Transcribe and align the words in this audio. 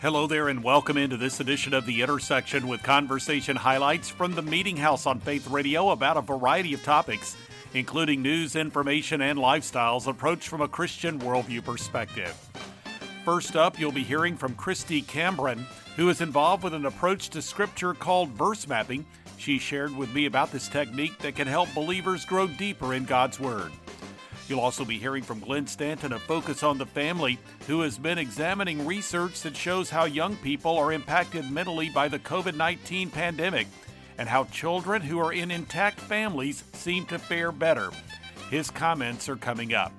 Hello 0.00 0.26
there, 0.26 0.48
and 0.48 0.64
welcome 0.64 0.96
into 0.96 1.18
this 1.18 1.40
edition 1.40 1.74
of 1.74 1.84
The 1.84 2.00
Intersection 2.00 2.66
with 2.68 2.82
conversation 2.82 3.54
highlights 3.54 4.08
from 4.08 4.34
the 4.34 4.40
Meeting 4.40 4.78
House 4.78 5.04
on 5.04 5.20
Faith 5.20 5.46
Radio 5.50 5.90
about 5.90 6.16
a 6.16 6.22
variety 6.22 6.72
of 6.72 6.82
topics, 6.82 7.36
including 7.74 8.22
news, 8.22 8.56
information, 8.56 9.20
and 9.20 9.38
lifestyles 9.38 10.06
approached 10.06 10.48
from 10.48 10.62
a 10.62 10.68
Christian 10.68 11.18
worldview 11.18 11.62
perspective. 11.62 12.34
First 13.26 13.56
up, 13.56 13.78
you'll 13.78 13.92
be 13.92 14.02
hearing 14.02 14.38
from 14.38 14.54
Kristy 14.54 15.04
Cambron, 15.04 15.66
who 15.96 16.08
is 16.08 16.22
involved 16.22 16.64
with 16.64 16.72
an 16.72 16.86
approach 16.86 17.28
to 17.28 17.42
Scripture 17.42 17.92
called 17.92 18.30
verse 18.30 18.66
mapping. 18.66 19.04
She 19.36 19.58
shared 19.58 19.94
with 19.94 20.14
me 20.14 20.24
about 20.24 20.50
this 20.50 20.68
technique 20.68 21.18
that 21.18 21.36
can 21.36 21.46
help 21.46 21.74
believers 21.74 22.24
grow 22.24 22.46
deeper 22.46 22.94
in 22.94 23.04
God's 23.04 23.38
Word. 23.38 23.70
You'll 24.50 24.58
also 24.58 24.84
be 24.84 24.98
hearing 24.98 25.22
from 25.22 25.38
Glenn 25.38 25.68
Stanton 25.68 26.12
of 26.12 26.22
Focus 26.22 26.64
on 26.64 26.76
the 26.76 26.84
Family, 26.84 27.38
who 27.68 27.82
has 27.82 27.96
been 27.96 28.18
examining 28.18 28.84
research 28.84 29.42
that 29.42 29.56
shows 29.56 29.88
how 29.88 30.06
young 30.06 30.34
people 30.38 30.76
are 30.76 30.92
impacted 30.92 31.48
mentally 31.48 31.88
by 31.88 32.08
the 32.08 32.18
COVID 32.18 32.56
19 32.56 33.10
pandemic 33.10 33.68
and 34.18 34.28
how 34.28 34.42
children 34.46 35.02
who 35.02 35.20
are 35.20 35.32
in 35.32 35.52
intact 35.52 36.00
families 36.00 36.64
seem 36.72 37.06
to 37.06 37.18
fare 37.20 37.52
better. 37.52 37.90
His 38.50 38.72
comments 38.72 39.28
are 39.28 39.36
coming 39.36 39.72
up. 39.72 39.92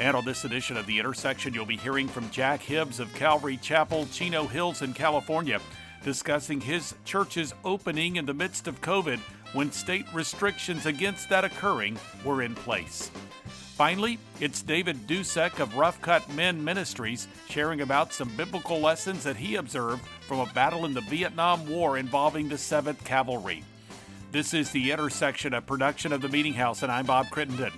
And 0.00 0.16
on 0.16 0.24
this 0.24 0.46
edition 0.46 0.78
of 0.78 0.86
The 0.86 0.98
Intersection, 0.98 1.52
you'll 1.52 1.66
be 1.66 1.76
hearing 1.76 2.08
from 2.08 2.30
Jack 2.30 2.62
Hibbs 2.62 2.98
of 2.98 3.14
Calvary 3.14 3.58
Chapel, 3.58 4.06
Chino 4.10 4.46
Hills 4.46 4.80
in 4.80 4.94
California, 4.94 5.60
discussing 6.02 6.62
his 6.62 6.94
church's 7.04 7.52
opening 7.62 8.16
in 8.16 8.24
the 8.24 8.32
midst 8.32 8.68
of 8.68 8.80
COVID 8.80 9.18
when 9.52 9.70
state 9.70 10.06
restrictions 10.14 10.86
against 10.86 11.28
that 11.28 11.44
occurring 11.44 11.98
were 12.24 12.40
in 12.40 12.54
place. 12.54 13.10
Finally, 13.76 14.18
it's 14.40 14.62
David 14.62 15.06
Dusek 15.06 15.60
of 15.60 15.76
Rough 15.76 16.00
Cut 16.00 16.26
Men 16.32 16.64
Ministries 16.64 17.28
sharing 17.50 17.82
about 17.82 18.10
some 18.10 18.34
biblical 18.34 18.80
lessons 18.80 19.22
that 19.24 19.36
he 19.36 19.56
observed 19.56 20.02
from 20.22 20.40
a 20.40 20.50
battle 20.54 20.86
in 20.86 20.94
the 20.94 21.02
Vietnam 21.02 21.68
War 21.68 21.98
involving 21.98 22.48
the 22.48 22.54
7th 22.54 23.04
Cavalry. 23.04 23.62
This 24.32 24.54
is 24.54 24.70
the 24.70 24.92
intersection 24.92 25.52
of 25.52 25.66
production 25.66 26.14
of 26.14 26.22
the 26.22 26.28
Meeting 26.30 26.54
House, 26.54 26.82
and 26.82 26.90
I'm 26.90 27.04
Bob 27.04 27.28
Crittenden. 27.28 27.72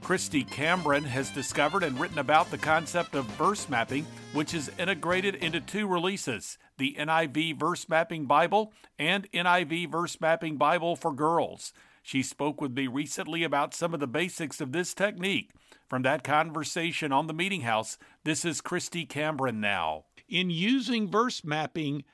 Kristy 0.00 0.48
Cambron 0.48 1.02
has 1.02 1.28
discovered 1.30 1.82
and 1.82 1.98
written 1.98 2.20
about 2.20 2.48
the 2.52 2.58
concept 2.58 3.16
of 3.16 3.24
verse 3.30 3.68
mapping, 3.68 4.06
which 4.32 4.54
is 4.54 4.70
integrated 4.78 5.34
into 5.34 5.60
two 5.60 5.88
releases 5.88 6.56
the 6.78 6.94
NIV 6.96 7.58
Verse 7.58 7.88
Mapping 7.88 8.26
Bible 8.26 8.72
and 8.96 9.28
NIV 9.32 9.90
Verse 9.90 10.20
Mapping 10.20 10.56
Bible 10.56 10.94
for 10.94 11.12
Girls. 11.12 11.72
She 12.02 12.22
spoke 12.22 12.60
with 12.60 12.72
me 12.72 12.86
recently 12.86 13.42
about 13.44 13.74
some 13.74 13.94
of 13.94 14.00
the 14.00 14.06
basics 14.06 14.60
of 14.60 14.72
this 14.72 14.94
technique. 14.94 15.50
From 15.88 16.02
that 16.02 16.24
conversation 16.24 17.12
on 17.12 17.26
the 17.26 17.34
Meeting 17.34 17.62
House, 17.62 17.98
this 18.24 18.44
is 18.44 18.60
Kristy 18.60 19.06
Cambron 19.06 19.56
now. 19.56 20.04
In 20.28 20.50
using 20.50 21.10
verse 21.10 21.44
mapping, 21.44 22.04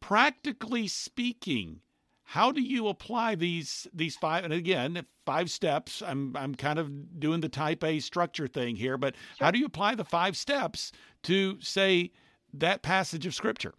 practically 0.00 0.86
speaking, 0.86 1.80
how 2.28 2.52
do 2.52 2.60
you 2.60 2.88
apply 2.88 3.34
these 3.34 3.86
these 3.92 4.14
five 4.14 4.44
and 4.44 4.52
again 4.52 5.04
five 5.24 5.50
steps 5.50 6.02
i'm 6.06 6.36
i'm 6.36 6.54
kind 6.54 6.78
of 6.78 7.18
doing 7.18 7.40
the 7.40 7.48
type 7.48 7.82
a 7.82 8.00
structure 8.00 8.46
thing 8.46 8.76
here 8.76 8.98
but 8.98 9.14
sure. 9.14 9.46
how 9.46 9.50
do 9.50 9.58
you 9.58 9.64
apply 9.64 9.94
the 9.94 10.04
five 10.04 10.36
steps 10.36 10.92
to 11.22 11.58
say 11.62 12.10
that 12.52 12.82
passage 12.82 13.24
of 13.24 13.34
scripture 13.34 13.72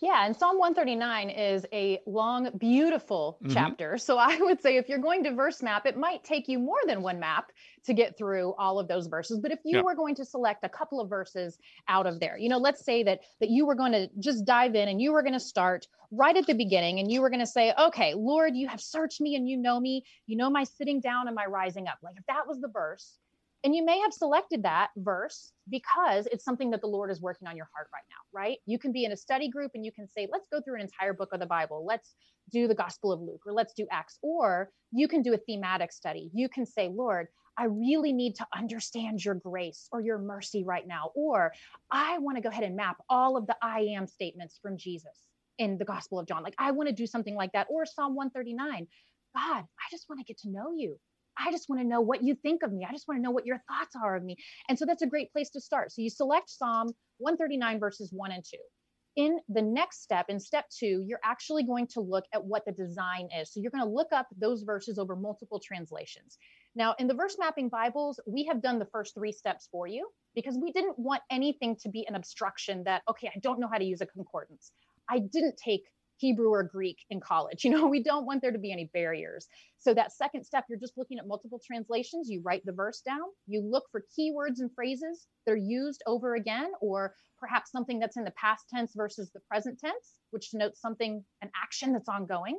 yeah, 0.00 0.26
and 0.26 0.36
Psalm 0.36 0.58
139 0.58 1.30
is 1.30 1.66
a 1.72 2.00
long, 2.06 2.50
beautiful 2.58 3.38
mm-hmm. 3.42 3.52
chapter. 3.52 3.98
So 3.98 4.18
I 4.18 4.36
would 4.38 4.60
say 4.60 4.76
if 4.76 4.88
you're 4.88 4.98
going 4.98 5.24
to 5.24 5.32
verse 5.32 5.62
map, 5.62 5.86
it 5.86 5.96
might 5.96 6.24
take 6.24 6.48
you 6.48 6.58
more 6.58 6.78
than 6.86 7.02
one 7.02 7.20
map 7.20 7.52
to 7.84 7.94
get 7.94 8.16
through 8.16 8.54
all 8.58 8.78
of 8.78 8.88
those 8.88 9.06
verses. 9.06 9.38
But 9.38 9.52
if 9.52 9.60
you 9.64 9.78
yeah. 9.78 9.82
were 9.82 9.94
going 9.94 10.14
to 10.16 10.24
select 10.24 10.64
a 10.64 10.68
couple 10.68 11.00
of 11.00 11.08
verses 11.08 11.58
out 11.88 12.06
of 12.06 12.20
there, 12.20 12.38
you 12.38 12.48
know, 12.48 12.58
let's 12.58 12.84
say 12.84 13.02
that 13.04 13.20
that 13.40 13.50
you 13.50 13.66
were 13.66 13.74
going 13.74 13.92
to 13.92 14.08
just 14.18 14.44
dive 14.44 14.74
in 14.74 14.88
and 14.88 15.00
you 15.00 15.12
were 15.12 15.22
going 15.22 15.34
to 15.34 15.40
start 15.40 15.86
right 16.10 16.36
at 16.36 16.46
the 16.46 16.54
beginning 16.54 16.98
and 16.98 17.10
you 17.10 17.20
were 17.20 17.30
going 17.30 17.40
to 17.40 17.46
say, 17.46 17.72
"Okay, 17.78 18.14
Lord, 18.14 18.54
you 18.54 18.68
have 18.68 18.80
searched 18.80 19.20
me 19.20 19.36
and 19.36 19.48
you 19.48 19.56
know 19.56 19.78
me. 19.78 20.04
You 20.26 20.36
know 20.36 20.50
my 20.50 20.64
sitting 20.64 21.00
down 21.00 21.26
and 21.26 21.34
my 21.34 21.46
rising 21.46 21.88
up." 21.88 21.98
Like 22.02 22.16
if 22.16 22.26
that 22.26 22.46
was 22.46 22.60
the 22.60 22.68
verse, 22.68 23.18
and 23.64 23.74
you 23.74 23.84
may 23.84 23.98
have 24.00 24.12
selected 24.12 24.62
that 24.64 24.90
verse 24.96 25.52
because 25.70 26.26
it's 26.26 26.44
something 26.44 26.70
that 26.70 26.82
the 26.82 26.86
Lord 26.86 27.10
is 27.10 27.22
working 27.22 27.48
on 27.48 27.56
your 27.56 27.68
heart 27.74 27.88
right 27.94 28.04
now, 28.10 28.38
right? 28.38 28.58
You 28.66 28.78
can 28.78 28.92
be 28.92 29.04
in 29.04 29.12
a 29.12 29.16
study 29.16 29.48
group 29.48 29.70
and 29.74 29.84
you 29.84 29.90
can 29.90 30.06
say, 30.06 30.28
let's 30.30 30.46
go 30.52 30.60
through 30.60 30.76
an 30.76 30.82
entire 30.82 31.14
book 31.14 31.30
of 31.32 31.40
the 31.40 31.46
Bible. 31.46 31.84
Let's 31.86 32.14
do 32.52 32.68
the 32.68 32.74
Gospel 32.74 33.10
of 33.10 33.22
Luke 33.22 33.40
or 33.46 33.54
let's 33.54 33.72
do 33.72 33.86
Acts. 33.90 34.18
Or 34.22 34.70
you 34.92 35.08
can 35.08 35.22
do 35.22 35.32
a 35.32 35.38
thematic 35.38 35.92
study. 35.92 36.30
You 36.34 36.50
can 36.50 36.66
say, 36.66 36.90
Lord, 36.94 37.28
I 37.56 37.64
really 37.64 38.12
need 38.12 38.34
to 38.36 38.46
understand 38.54 39.24
your 39.24 39.34
grace 39.34 39.88
or 39.92 40.02
your 40.02 40.18
mercy 40.18 40.62
right 40.62 40.86
now. 40.86 41.10
Or 41.14 41.52
I 41.90 42.18
want 42.18 42.36
to 42.36 42.42
go 42.42 42.50
ahead 42.50 42.64
and 42.64 42.76
map 42.76 42.98
all 43.08 43.38
of 43.38 43.46
the 43.46 43.56
I 43.62 43.80
am 43.96 44.06
statements 44.06 44.58
from 44.60 44.76
Jesus 44.76 45.26
in 45.58 45.78
the 45.78 45.86
Gospel 45.86 46.18
of 46.18 46.26
John. 46.26 46.42
Like, 46.42 46.56
I 46.58 46.72
want 46.72 46.88
to 46.90 46.94
do 46.94 47.06
something 47.06 47.34
like 47.34 47.52
that. 47.52 47.68
Or 47.70 47.86
Psalm 47.86 48.14
139. 48.14 48.86
God, 49.34 49.64
I 49.64 49.86
just 49.90 50.06
want 50.08 50.20
to 50.20 50.24
get 50.24 50.38
to 50.40 50.50
know 50.50 50.74
you. 50.76 50.98
I 51.38 51.50
just 51.50 51.68
want 51.68 51.82
to 51.82 51.86
know 51.86 52.00
what 52.00 52.22
you 52.22 52.34
think 52.34 52.62
of 52.62 52.72
me. 52.72 52.86
I 52.88 52.92
just 52.92 53.08
want 53.08 53.18
to 53.18 53.22
know 53.22 53.30
what 53.30 53.46
your 53.46 53.60
thoughts 53.68 53.94
are 54.02 54.16
of 54.16 54.24
me. 54.24 54.36
And 54.68 54.78
so 54.78 54.86
that's 54.86 55.02
a 55.02 55.06
great 55.06 55.32
place 55.32 55.50
to 55.50 55.60
start. 55.60 55.92
So 55.92 56.02
you 56.02 56.10
select 56.10 56.50
Psalm 56.50 56.88
139, 57.18 57.80
verses 57.80 58.10
1 58.12 58.32
and 58.32 58.44
2. 58.44 58.56
In 59.16 59.38
the 59.48 59.62
next 59.62 60.02
step, 60.02 60.26
in 60.28 60.40
step 60.40 60.64
two, 60.76 61.04
you're 61.06 61.20
actually 61.22 61.62
going 61.62 61.86
to 61.88 62.00
look 62.00 62.24
at 62.32 62.44
what 62.44 62.64
the 62.64 62.72
design 62.72 63.28
is. 63.38 63.52
So 63.52 63.60
you're 63.60 63.70
going 63.70 63.84
to 63.84 63.90
look 63.90 64.08
up 64.12 64.26
those 64.36 64.62
verses 64.62 64.98
over 64.98 65.14
multiple 65.14 65.60
translations. 65.60 66.36
Now, 66.74 66.96
in 66.98 67.06
the 67.06 67.14
verse 67.14 67.36
mapping 67.38 67.68
Bibles, 67.68 68.18
we 68.26 68.44
have 68.46 68.60
done 68.60 68.80
the 68.80 68.86
first 68.86 69.14
three 69.14 69.30
steps 69.30 69.68
for 69.70 69.86
you 69.86 70.08
because 70.34 70.58
we 70.60 70.72
didn't 70.72 70.98
want 70.98 71.22
anything 71.30 71.76
to 71.82 71.88
be 71.88 72.04
an 72.08 72.16
obstruction 72.16 72.82
that, 72.84 73.02
okay, 73.08 73.28
I 73.28 73.38
don't 73.38 73.60
know 73.60 73.68
how 73.70 73.78
to 73.78 73.84
use 73.84 74.00
a 74.00 74.06
concordance. 74.06 74.72
I 75.08 75.20
didn't 75.20 75.56
take 75.56 75.84
Hebrew 76.16 76.50
or 76.50 76.62
Greek 76.62 76.98
in 77.10 77.20
college. 77.20 77.64
You 77.64 77.70
know, 77.70 77.86
we 77.86 78.02
don't 78.02 78.26
want 78.26 78.42
there 78.42 78.52
to 78.52 78.58
be 78.58 78.72
any 78.72 78.90
barriers. 78.92 79.48
So 79.78 79.94
that 79.94 80.12
second 80.12 80.44
step, 80.44 80.64
you're 80.68 80.78
just 80.78 80.96
looking 80.96 81.18
at 81.18 81.26
multiple 81.26 81.60
translations. 81.64 82.28
You 82.28 82.42
write 82.44 82.64
the 82.64 82.72
verse 82.72 83.00
down, 83.00 83.22
you 83.46 83.60
look 83.60 83.84
for 83.90 84.04
keywords 84.18 84.60
and 84.60 84.70
phrases 84.74 85.26
that 85.46 85.52
are 85.52 85.56
used 85.56 86.02
over 86.06 86.34
again, 86.34 86.72
or 86.80 87.14
perhaps 87.38 87.70
something 87.72 87.98
that's 87.98 88.16
in 88.16 88.24
the 88.24 88.32
past 88.32 88.64
tense 88.68 88.92
versus 88.94 89.30
the 89.32 89.40
present 89.40 89.78
tense, 89.78 90.18
which 90.30 90.50
denotes 90.50 90.80
something, 90.80 91.24
an 91.42 91.50
action 91.62 91.92
that's 91.92 92.08
ongoing. 92.08 92.58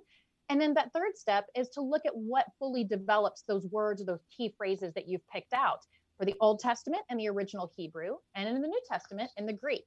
And 0.49 0.61
then 0.61 0.73
that 0.75 0.91
third 0.93 1.17
step 1.17 1.47
is 1.55 1.69
to 1.69 1.81
look 1.81 2.05
at 2.05 2.15
what 2.15 2.45
fully 2.59 2.83
develops 2.83 3.43
those 3.47 3.65
words 3.67 4.01
or 4.01 4.05
those 4.05 4.25
key 4.35 4.53
phrases 4.57 4.93
that 4.93 5.07
you've 5.07 5.27
picked 5.27 5.53
out 5.53 5.79
for 6.17 6.25
the 6.25 6.35
Old 6.39 6.59
Testament 6.59 7.03
and 7.09 7.19
the 7.19 7.29
original 7.29 7.71
Hebrew, 7.75 8.17
and 8.35 8.47
in 8.47 8.61
the 8.61 8.67
New 8.67 8.81
Testament 8.89 9.31
in 9.37 9.45
the 9.45 9.53
Greek. 9.53 9.85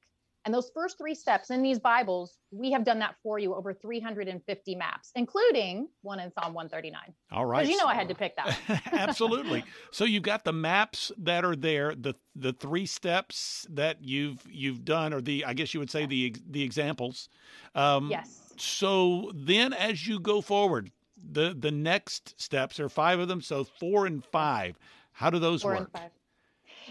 And 0.49 0.55
those 0.55 0.71
first 0.73 0.97
three 0.97 1.15
steps 1.15 1.51
in 1.51 1.61
these 1.61 1.79
Bibles, 1.79 2.39
we 2.51 2.73
have 2.73 2.83
done 2.83 2.99
that 3.01 3.17
for 3.23 3.39
you 3.39 3.55
over 3.55 3.75
350 3.75 4.75
maps, 4.77 5.13
including 5.15 5.91
one 6.01 6.21
in 6.21 6.33
Psalm 6.33 6.55
139. 6.55 7.03
All 7.31 7.45
right. 7.45 7.59
Because 7.59 7.71
you 7.71 7.77
know 7.77 7.85
I 7.85 7.95
had 7.95 8.09
to 8.09 8.15
pick 8.15 8.35
that. 8.37 8.59
Absolutely. 8.93 9.63
So 9.91 10.07
you've 10.07 10.23
got 10.23 10.45
the 10.45 10.55
maps 10.55 11.13
that 11.19 11.45
are 11.45 11.55
there, 11.55 11.95
the 11.95 12.15
the 12.35 12.55
three 12.55 12.87
steps 12.87 13.67
that 13.69 14.03
you've 14.03 14.41
you've 14.49 14.87
done, 14.87 15.13
or 15.13 15.21
the 15.21 15.45
I 15.45 15.53
guess 15.53 15.75
you 15.75 15.81
would 15.81 15.91
say 15.91 16.07
the 16.07 16.35
the 16.49 16.63
examples. 16.63 17.29
Um, 17.75 18.09
yes. 18.11 18.55
So 18.57 19.31
then, 19.35 19.75
as 19.75 20.07
you 20.07 20.19
go 20.19 20.41
forward, 20.41 20.91
the 21.31 21.55
the 21.55 21.71
next 21.71 22.41
steps 22.41 22.81
are 22.81 22.89
five 22.89 23.19
of 23.19 23.29
them. 23.29 23.43
So 23.43 23.65
four 23.65 24.07
and 24.07 24.25
five. 24.25 24.79
How 25.13 25.29
do 25.29 25.39
those 25.39 25.61
four 25.61 25.75
work? 25.75 25.91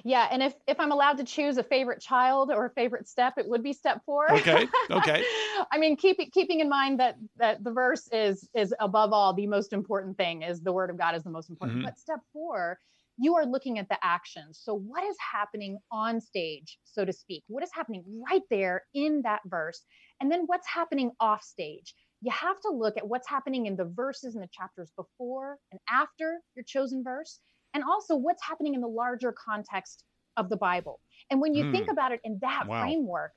Yeah, 0.03 0.27
and 0.31 0.43
if 0.43 0.53
if 0.67 0.79
I'm 0.79 0.91
allowed 0.91 1.17
to 1.17 1.23
choose 1.23 1.57
a 1.57 1.63
favorite 1.63 2.01
child 2.01 2.51
or 2.51 2.65
a 2.65 2.69
favorite 2.69 3.07
step, 3.07 3.33
it 3.37 3.47
would 3.47 3.63
be 3.63 3.73
step 3.73 4.01
four. 4.05 4.31
Okay. 4.31 4.67
Okay. 4.91 5.23
I 5.71 5.77
mean, 5.77 5.95
keeping 5.95 6.29
keeping 6.31 6.59
in 6.59 6.69
mind 6.69 6.99
that 6.99 7.15
that 7.37 7.63
the 7.63 7.71
verse 7.71 8.07
is 8.11 8.49
is 8.55 8.73
above 8.79 9.13
all 9.13 9.33
the 9.33 9.47
most 9.47 9.73
important 9.73 10.17
thing 10.17 10.41
is 10.43 10.61
the 10.61 10.71
word 10.71 10.89
of 10.89 10.97
God 10.97 11.15
is 11.15 11.23
the 11.23 11.29
most 11.29 11.49
important. 11.49 11.79
Mm-hmm. 11.79 11.85
But 11.85 11.99
step 11.99 12.19
four, 12.33 12.79
you 13.17 13.35
are 13.35 13.45
looking 13.45 13.79
at 13.79 13.89
the 13.89 13.97
actions. 14.03 14.59
So 14.63 14.75
what 14.75 15.03
is 15.03 15.17
happening 15.31 15.79
on 15.91 16.21
stage, 16.21 16.77
so 16.83 17.03
to 17.03 17.11
speak? 17.11 17.43
What 17.47 17.63
is 17.63 17.71
happening 17.73 18.03
right 18.29 18.43
there 18.49 18.83
in 18.93 19.21
that 19.23 19.41
verse? 19.45 19.83
And 20.21 20.31
then 20.31 20.43
what's 20.45 20.67
happening 20.67 21.11
off 21.19 21.43
stage? 21.43 21.93
You 22.21 22.31
have 22.31 22.59
to 22.61 22.69
look 22.69 22.97
at 22.97 23.07
what's 23.07 23.27
happening 23.27 23.65
in 23.65 23.75
the 23.75 23.85
verses 23.85 24.35
and 24.35 24.43
the 24.43 24.49
chapters 24.51 24.91
before 24.95 25.57
and 25.71 25.79
after 25.89 26.39
your 26.55 26.63
chosen 26.63 27.03
verse 27.03 27.39
and 27.73 27.83
also 27.83 28.15
what's 28.15 28.43
happening 28.43 28.73
in 28.73 28.81
the 28.81 28.87
larger 28.87 29.33
context 29.33 30.03
of 30.35 30.49
the 30.49 30.57
Bible. 30.57 30.99
And 31.29 31.41
when 31.41 31.53
you 31.53 31.65
mm. 31.65 31.71
think 31.71 31.85
hmm. 31.85 31.91
about 31.91 32.11
it 32.11 32.21
in 32.23 32.39
that 32.41 32.67
wow. 32.67 32.81
framework, 32.81 33.33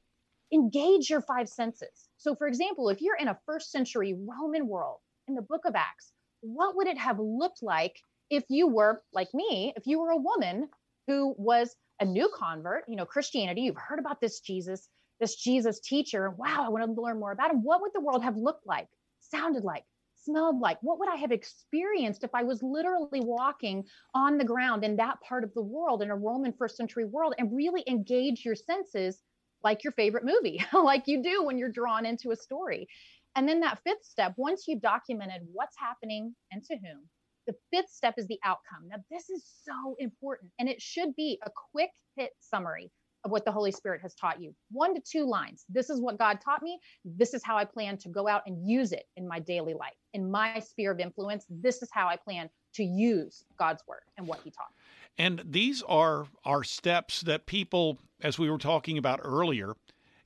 engage 0.52 1.10
your 1.10 1.22
five 1.22 1.48
senses. 1.48 2.08
So, 2.18 2.34
for 2.34 2.46
example, 2.46 2.88
if 2.88 3.00
you're 3.00 3.16
in 3.16 3.28
a 3.28 3.38
first 3.46 3.70
century 3.70 4.14
Roman 4.14 4.68
world 4.68 4.98
in 5.28 5.34
the 5.34 5.42
book 5.42 5.62
of 5.64 5.74
Acts, 5.74 6.12
what 6.40 6.76
would 6.76 6.86
it 6.86 6.98
have 6.98 7.18
looked 7.18 7.62
like 7.62 8.00
if 8.30 8.44
you 8.48 8.66
were 8.68 9.02
like 9.12 9.28
me, 9.34 9.72
if 9.76 9.86
you 9.86 10.00
were 10.00 10.10
a 10.10 10.16
woman 10.16 10.68
who 11.06 11.34
was 11.36 11.74
a 12.00 12.04
new 12.04 12.30
convert, 12.34 12.84
you 12.88 12.96
know, 12.96 13.04
Christianity, 13.04 13.62
you've 13.62 13.76
heard 13.76 13.98
about 13.98 14.20
this 14.20 14.40
Jesus, 14.40 14.88
this 15.18 15.36
Jesus 15.36 15.80
teacher. 15.80 16.30
Wow, 16.30 16.64
I 16.64 16.68
want 16.68 16.84
to 16.84 17.00
learn 17.00 17.18
more 17.18 17.32
about 17.32 17.50
him. 17.50 17.62
What 17.62 17.82
would 17.82 17.92
the 17.94 18.00
world 18.00 18.22
have 18.22 18.36
looked 18.36 18.66
like, 18.66 18.88
sounded 19.20 19.64
like, 19.64 19.84
smelled 20.24 20.60
like? 20.60 20.78
What 20.82 20.98
would 20.98 21.08
I 21.08 21.16
have 21.16 21.32
experienced 21.32 22.24
if 22.24 22.34
I 22.34 22.42
was 22.42 22.62
literally 22.62 23.20
walking 23.20 23.84
on 24.14 24.38
the 24.38 24.44
ground 24.44 24.84
in 24.84 24.96
that 24.96 25.20
part 25.20 25.44
of 25.44 25.52
the 25.54 25.62
world, 25.62 26.02
in 26.02 26.10
a 26.10 26.16
Roman 26.16 26.52
first 26.52 26.76
century 26.76 27.04
world, 27.04 27.34
and 27.38 27.54
really 27.54 27.84
engage 27.86 28.44
your 28.44 28.54
senses 28.54 29.22
like 29.62 29.84
your 29.84 29.92
favorite 29.92 30.24
movie, 30.24 30.64
like 30.72 31.06
you 31.06 31.22
do 31.22 31.44
when 31.44 31.58
you're 31.58 31.70
drawn 31.70 32.06
into 32.06 32.30
a 32.30 32.36
story. 32.36 32.88
And 33.36 33.48
then 33.48 33.60
that 33.60 33.80
fifth 33.84 34.04
step, 34.04 34.34
once 34.36 34.64
you've 34.66 34.82
documented 34.82 35.42
what's 35.52 35.76
happening 35.78 36.34
and 36.50 36.64
to 36.64 36.74
whom, 36.76 37.08
the 37.46 37.54
fifth 37.72 37.90
step 37.90 38.14
is 38.16 38.26
the 38.26 38.40
outcome. 38.44 38.88
Now, 38.88 38.96
this 39.10 39.30
is 39.30 39.44
so 39.64 39.96
important, 39.98 40.52
and 40.58 40.68
it 40.68 40.80
should 40.80 41.14
be 41.16 41.38
a 41.44 41.50
quick 41.72 41.90
hit 42.16 42.30
summary 42.40 42.90
of 43.24 43.30
what 43.30 43.44
the 43.44 43.52
Holy 43.52 43.72
Spirit 43.72 44.00
has 44.02 44.14
taught 44.14 44.40
you. 44.40 44.54
One 44.70 44.94
to 44.94 45.00
two 45.00 45.24
lines. 45.26 45.64
This 45.68 45.90
is 45.90 46.00
what 46.00 46.18
God 46.18 46.40
taught 46.42 46.62
me. 46.62 46.78
This 47.04 47.34
is 47.34 47.42
how 47.44 47.56
I 47.56 47.64
plan 47.64 47.96
to 47.98 48.08
go 48.08 48.26
out 48.28 48.42
and 48.46 48.68
use 48.68 48.92
it 48.92 49.06
in 49.16 49.28
my 49.28 49.38
daily 49.38 49.74
life, 49.74 49.94
in 50.14 50.30
my 50.30 50.58
sphere 50.60 50.92
of 50.92 51.00
influence. 51.00 51.44
This 51.50 51.82
is 51.82 51.88
how 51.92 52.08
I 52.08 52.16
plan 52.16 52.48
to 52.74 52.84
use 52.84 53.44
God's 53.58 53.82
word 53.86 54.02
and 54.16 54.26
what 54.26 54.40
He 54.42 54.50
taught. 54.50 54.72
And 55.18 55.42
these 55.44 55.82
are 55.82 56.26
are 56.44 56.64
steps 56.64 57.20
that 57.22 57.46
people, 57.46 57.98
as 58.22 58.38
we 58.38 58.48
were 58.48 58.58
talking 58.58 58.96
about 58.96 59.20
earlier, 59.22 59.74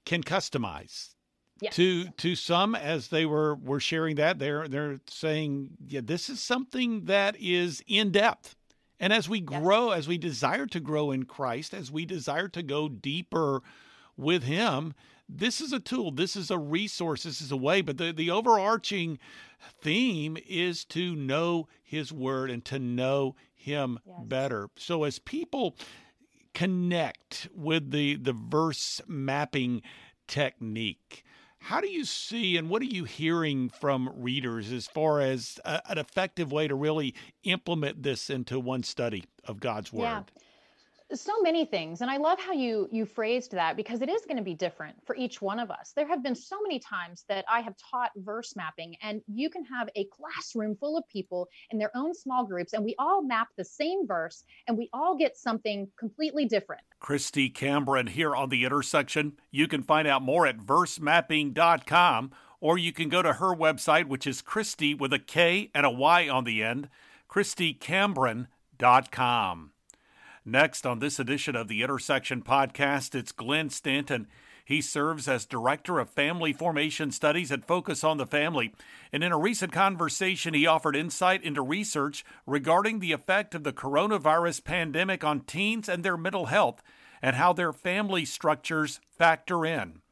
can 0.05 0.23
customize. 0.23 1.15
Yes. 1.61 1.75
To 1.77 2.09
to 2.11 2.35
some, 2.35 2.75
as 2.75 3.09
they 3.09 3.27
were 3.27 3.55
were 3.57 3.81
sharing 3.81 4.17
that, 4.17 4.39
they're 4.39 4.69
they're 4.69 5.01
saying, 5.09 5.71
yeah, 5.87 6.01
this 6.03 6.29
is 6.29 6.41
something 6.41 7.07
that 7.07 7.37
is 7.41 7.83
in 7.87 8.13
depth 8.13 8.55
and 9.05 9.13
as 9.13 9.29
we 9.29 9.43
grow, 9.43 9.91
yes. 9.91 9.99
as 9.99 10.09
we 10.09 10.17
desire 10.17 10.65
to 10.65 10.81
grow 10.81 11.11
in 11.11 11.25
Christ, 11.25 11.75
as 11.75 11.93
we 11.93 12.07
desire 12.07 12.49
to 12.49 12.63
go 12.63 12.89
deeper 12.89 13.61
with 14.17 14.45
Him, 14.45 14.95
this 15.29 15.61
is 15.61 15.75
a 15.75 15.79
tool, 15.79 16.11
this 16.11 16.37
is 16.37 16.51
a 16.51 16.57
resource, 16.57 17.25
this 17.25 17.43
is 17.43 17.53
a 17.53 17.57
way. 17.57 17.83
But 17.83 17.99
the, 17.99 18.15
the 18.15 18.31
overarching 18.31 19.19
theme 19.83 20.39
is 20.49 20.87
to 20.87 21.15
know 21.15 21.69
His 21.83 22.15
Word 22.15 22.51
and 22.51 22.65
to 22.65 22.79
know 22.79 23.37
Him 23.53 23.99
yes. 24.07 24.17
better. 24.25 24.71
So 24.79 25.05
as 25.05 25.19
people 25.19 25.77
connect 26.55 27.49
with 27.55 27.91
the, 27.91 28.17
the 28.17 28.33
verse 28.33 29.03
mapping 29.07 29.83
technique, 30.27 31.24
how 31.65 31.81
do 31.81 31.89
you 31.89 32.05
see 32.05 32.57
and 32.57 32.69
what 32.69 32.83
are 32.83 32.87
you 32.87 33.05
hearing 33.05 33.71
from 33.71 34.11
readers 34.17 34.71
as 34.71 34.87
far 34.87 35.21
as 35.21 35.59
a, 35.65 35.81
an 35.89 35.99
effective 35.99 36.53
way 36.53 36.69
to 36.69 36.75
really 36.75 37.15
implement 37.43 38.03
this 38.03 38.29
into 38.29 38.61
one 38.61 38.83
study 38.83 39.25
of 39.45 39.61
God's 39.61 39.93
Word? 39.93 40.03
Yeah 40.03 40.23
so 41.13 41.43
many 41.43 41.67
things 41.67 42.01
and 42.01 42.11
i 42.11 42.17
love 42.17 42.41
how 42.41 42.53
you 42.53 42.89
you 42.91 43.05
phrased 43.05 43.53
that 43.53 43.77
because 43.77 44.01
it 44.01 44.09
is 44.09 44.23
going 44.23 44.39
to 44.39 44.43
be 44.43 44.55
different 44.55 44.97
for 45.05 45.15
each 45.17 45.43
one 45.43 45.61
of 45.61 45.71
us. 45.71 45.93
There 45.95 46.09
have 46.09 46.23
been 46.23 46.35
so 46.35 46.57
many 46.63 46.79
times 46.79 47.27
that 47.29 47.45
i 47.51 47.61
have 47.61 47.75
taught 47.91 48.13
verse 48.17 48.57
mapping 48.57 48.97
and 49.03 49.21
you 49.27 49.51
can 49.51 49.65
have 49.65 49.91
a 49.97 50.07
classroom 50.07 50.77
full 50.77 50.97
of 50.97 51.05
people 51.09 51.49
in 51.71 51.79
their 51.79 51.91
own 51.95 52.15
small 52.15 52.47
groups 52.47 52.73
and 52.73 52.83
we 52.85 52.95
all 52.99 53.23
map 53.23 53.49
the 53.57 53.65
same 53.65 54.07
verse 54.07 54.45
and 54.67 54.79
we 54.79 54.89
all 54.93 55.17
get 55.17 55.37
something 55.37 55.89
completely 55.99 56.47
different. 56.47 56.83
Kristy 57.03 57.53
cambron 57.53 58.09
here 58.09 58.35
on 58.35 58.49
the 58.49 58.65
intersection. 58.65 59.35
You 59.51 59.69
can 59.69 59.83
find 59.83 60.09
out 60.09 60.23
more 60.23 60.47
at 60.47 60.57
versemapping.com 60.59 62.33
or 62.61 62.79
you 62.79 62.93
can 62.93 63.11
go 63.11 63.21
to 63.21 63.35
her 63.35 63.55
website 63.55 64.07
which 64.07 64.27
is 64.27 64.41
kristy 64.41 64.99
with 64.99 65.13
a 65.13 65.19
k 65.19 65.71
and 65.75 65.85
a 65.85 65.91
y 65.91 66.27
on 66.29 66.45
the 66.45 66.63
end 66.63 66.89
kristycambron.com 67.29 69.74
Next 70.47 70.85
on 70.85 70.99
this 70.99 71.19
edition 71.19 71.57
of 71.57 71.69
the 71.69 71.83
Intersection 71.83 72.43
podcast, 72.43 73.15
it's 73.15 73.33
Glenn 73.33 73.71
Stanton. 73.71 74.27
He 74.63 74.83
serves 74.83 75.27
as 75.27 75.47
Director 75.47 75.99
of 75.99 76.11
Family 76.11 76.53
Formation 76.53 77.11
Studies 77.13 77.51
at 77.51 77.67
Focus 77.67 78.05
on 78.05 78.19
the 78.19 78.27
Family. 78.27 78.75
And 79.11 79.25
in 79.25 79.33
a 79.33 79.39
recent 79.39 79.73
conversation, 79.73 80.53
he 80.53 80.67
offered 80.67 80.97
insight 80.97 81.43
into 81.43 81.63
research 81.63 82.27
regarding 82.47 82.99
the 82.99 83.13
effect 83.13 83.55
of 83.55 83.65
the 83.65 83.73
coronavirus 83.73 84.65
pandemic 84.65 85.25
on 85.25 85.41
teens 85.41 85.89
and 85.89 86.05
their 86.05 86.19
mental 86.19 86.47
health 86.47 86.83
and 87.23 87.37
how 87.37 87.55
their 87.55 87.73
family 87.73 88.27
structures 88.27 89.01
factor 89.09 89.65
in. 89.65 90.03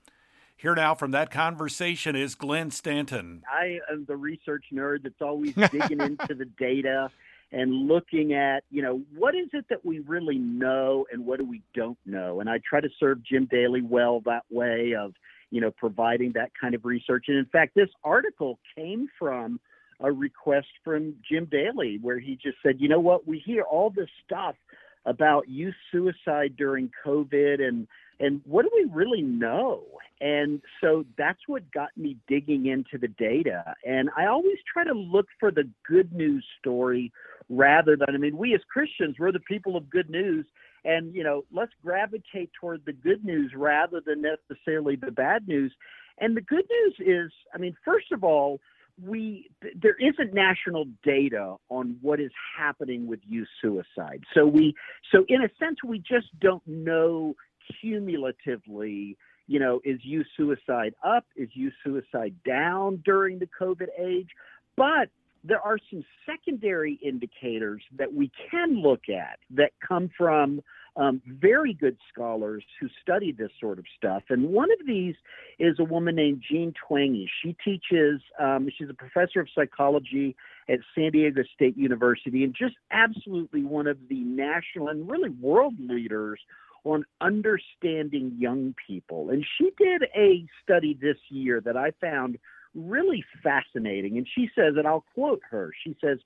Here 0.56 0.74
now 0.74 0.94
from 0.94 1.10
that 1.10 1.30
conversation 1.30 2.16
is 2.16 2.36
Glenn 2.36 2.70
Stanton. 2.70 3.42
I 3.52 3.80
am 3.90 4.06
the 4.06 4.16
research 4.16 4.64
nerd 4.72 5.02
that's 5.02 5.20
always 5.20 5.54
digging 5.70 6.00
into 6.00 6.34
the 6.34 6.46
data 6.58 7.10
and 7.52 7.86
looking 7.86 8.32
at, 8.32 8.64
you 8.70 8.80
know, 8.82 9.02
what 9.14 9.34
is 9.34 9.48
it 9.52 9.66
that 9.68 9.84
we 9.84 9.98
really 10.00 10.38
know 10.38 11.06
and 11.12 11.24
what 11.24 11.38
do 11.38 11.44
we 11.44 11.62
don't 11.74 11.98
know? 12.06 12.40
And 12.40 12.48
I 12.48 12.58
try 12.68 12.80
to 12.80 12.88
serve 12.98 13.22
Jim 13.22 13.46
Daly 13.50 13.82
well 13.82 14.20
that 14.24 14.44
way 14.50 14.94
of, 14.98 15.12
you 15.50 15.60
know, 15.60 15.70
providing 15.70 16.32
that 16.32 16.50
kind 16.58 16.74
of 16.74 16.86
research. 16.86 17.26
And 17.28 17.36
in 17.36 17.44
fact, 17.46 17.74
this 17.74 17.90
article 18.02 18.58
came 18.74 19.06
from 19.18 19.60
a 20.00 20.10
request 20.10 20.68
from 20.82 21.14
Jim 21.30 21.46
Daly 21.50 21.98
where 22.00 22.18
he 22.18 22.36
just 22.42 22.56
said, 22.62 22.76
you 22.80 22.88
know 22.88 23.00
what, 23.00 23.28
we 23.28 23.38
hear 23.38 23.62
all 23.62 23.90
this 23.90 24.08
stuff 24.24 24.56
about 25.04 25.48
youth 25.48 25.74
suicide 25.90 26.54
during 26.56 26.90
COVID 27.04 27.60
and 27.60 27.86
and 28.22 28.40
what 28.44 28.62
do 28.62 28.70
we 28.74 28.88
really 28.90 29.20
know? 29.20 29.82
And 30.20 30.62
so 30.80 31.04
that's 31.18 31.40
what 31.48 31.68
got 31.72 31.90
me 31.96 32.16
digging 32.28 32.66
into 32.66 32.96
the 32.96 33.08
data. 33.08 33.74
And 33.84 34.10
I 34.16 34.26
always 34.26 34.58
try 34.72 34.84
to 34.84 34.92
look 34.92 35.26
for 35.40 35.50
the 35.50 35.68
good 35.86 36.12
news 36.12 36.46
story 36.60 37.12
rather 37.48 37.96
than, 37.96 38.14
I 38.14 38.18
mean, 38.18 38.36
we 38.36 38.54
as 38.54 38.60
Christians, 38.72 39.16
we're 39.18 39.32
the 39.32 39.40
people 39.40 39.76
of 39.76 39.90
good 39.90 40.08
news. 40.08 40.46
And, 40.84 41.12
you 41.12 41.24
know, 41.24 41.44
let's 41.52 41.72
gravitate 41.82 42.50
toward 42.60 42.82
the 42.86 42.92
good 42.92 43.24
news 43.24 43.52
rather 43.56 44.00
than 44.04 44.22
necessarily 44.22 44.94
the 44.94 45.10
bad 45.10 45.48
news. 45.48 45.72
And 46.18 46.36
the 46.36 46.40
good 46.40 46.64
news 46.70 46.94
is, 47.00 47.32
I 47.52 47.58
mean, 47.58 47.76
first 47.84 48.12
of 48.12 48.22
all, 48.22 48.60
we 49.02 49.50
there 49.80 49.96
isn't 49.98 50.34
national 50.34 50.84
data 51.02 51.56
on 51.70 51.96
what 52.02 52.20
is 52.20 52.30
happening 52.56 53.06
with 53.06 53.20
youth 53.28 53.48
suicide. 53.60 54.22
So 54.34 54.46
we 54.46 54.74
so 55.10 55.24
in 55.28 55.42
a 55.42 55.48
sense 55.58 55.78
we 55.82 55.98
just 55.98 56.26
don't 56.40 56.62
know 56.66 57.34
cumulatively 57.80 59.16
you 59.48 59.58
know, 59.58 59.80
is 59.84 59.98
youth 60.02 60.26
suicide 60.36 60.94
up? 61.04 61.24
Is 61.36 61.48
youth 61.52 61.74
suicide 61.84 62.34
down 62.46 63.02
during 63.04 63.38
the 63.38 63.48
COVID 63.60 63.88
age? 63.98 64.28
But 64.76 65.08
there 65.44 65.60
are 65.60 65.76
some 65.90 66.04
secondary 66.24 66.98
indicators 67.02 67.82
that 67.98 68.12
we 68.14 68.30
can 68.50 68.80
look 68.80 69.08
at 69.08 69.38
that 69.50 69.72
come 69.86 70.08
from 70.16 70.62
um, 70.94 71.20
very 71.26 71.72
good 71.72 71.96
scholars 72.12 72.62
who 72.78 72.86
study 73.00 73.32
this 73.32 73.50
sort 73.60 73.78
of 73.78 73.84
stuff. 73.96 74.22
And 74.28 74.50
one 74.50 74.70
of 74.70 74.86
these 74.86 75.14
is 75.58 75.78
a 75.80 75.84
woman 75.84 76.14
named 76.14 76.42
Jean 76.48 76.72
Twenge. 76.72 77.26
She 77.42 77.56
teaches, 77.64 78.20
um, 78.38 78.68
she's 78.78 78.90
a 78.90 78.94
professor 78.94 79.40
of 79.40 79.48
psychology 79.54 80.36
at 80.68 80.78
San 80.94 81.10
Diego 81.10 81.42
State 81.54 81.76
University 81.76 82.44
and 82.44 82.54
just 82.54 82.76
absolutely 82.90 83.64
one 83.64 83.86
of 83.86 83.98
the 84.08 84.20
national 84.20 84.88
and 84.88 85.10
really 85.10 85.30
world 85.30 85.74
leaders 85.80 86.38
on 86.84 87.04
understanding 87.20 88.36
young 88.38 88.74
people. 88.86 89.30
And 89.30 89.44
she 89.58 89.70
did 89.78 90.04
a 90.16 90.46
study 90.62 90.98
this 91.00 91.16
year 91.28 91.60
that 91.60 91.76
I 91.76 91.92
found 92.00 92.38
really 92.74 93.24
fascinating. 93.42 94.18
And 94.18 94.26
she 94.34 94.48
says, 94.54 94.74
and 94.76 94.86
I'll 94.86 95.04
quote 95.14 95.42
her 95.50 95.70
she 95.84 95.96
says, 96.00 96.18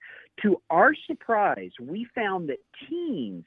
To 0.43 0.61
our 0.71 0.95
surprise, 1.07 1.73
we 1.81 2.07
found 2.15 2.49
that 2.49 2.59
teens 2.89 3.45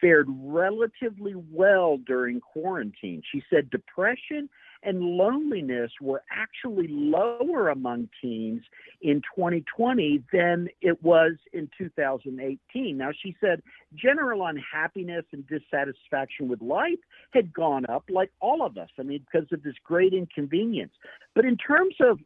fared 0.00 0.26
relatively 0.28 1.34
well 1.34 1.96
during 1.96 2.40
quarantine. 2.40 3.22
She 3.30 3.42
said 3.48 3.70
depression 3.70 4.48
and 4.82 5.00
loneliness 5.00 5.90
were 6.00 6.22
actually 6.30 6.88
lower 6.88 7.68
among 7.68 8.08
teens 8.20 8.62
in 9.00 9.22
2020 9.34 10.24
than 10.32 10.68
it 10.80 11.02
was 11.02 11.32
in 11.52 11.68
2018. 11.78 12.96
Now, 12.96 13.10
she 13.22 13.36
said 13.40 13.62
general 13.94 14.46
unhappiness 14.46 15.24
and 15.32 15.46
dissatisfaction 15.46 16.48
with 16.48 16.60
life 16.60 16.98
had 17.32 17.52
gone 17.52 17.86
up, 17.88 18.04
like 18.10 18.30
all 18.40 18.64
of 18.64 18.76
us, 18.76 18.88
I 18.98 19.02
mean, 19.02 19.24
because 19.30 19.48
of 19.52 19.62
this 19.62 19.74
great 19.84 20.12
inconvenience. 20.12 20.92
But 21.34 21.44
in 21.44 21.56
terms 21.56 21.94
of 22.00 22.18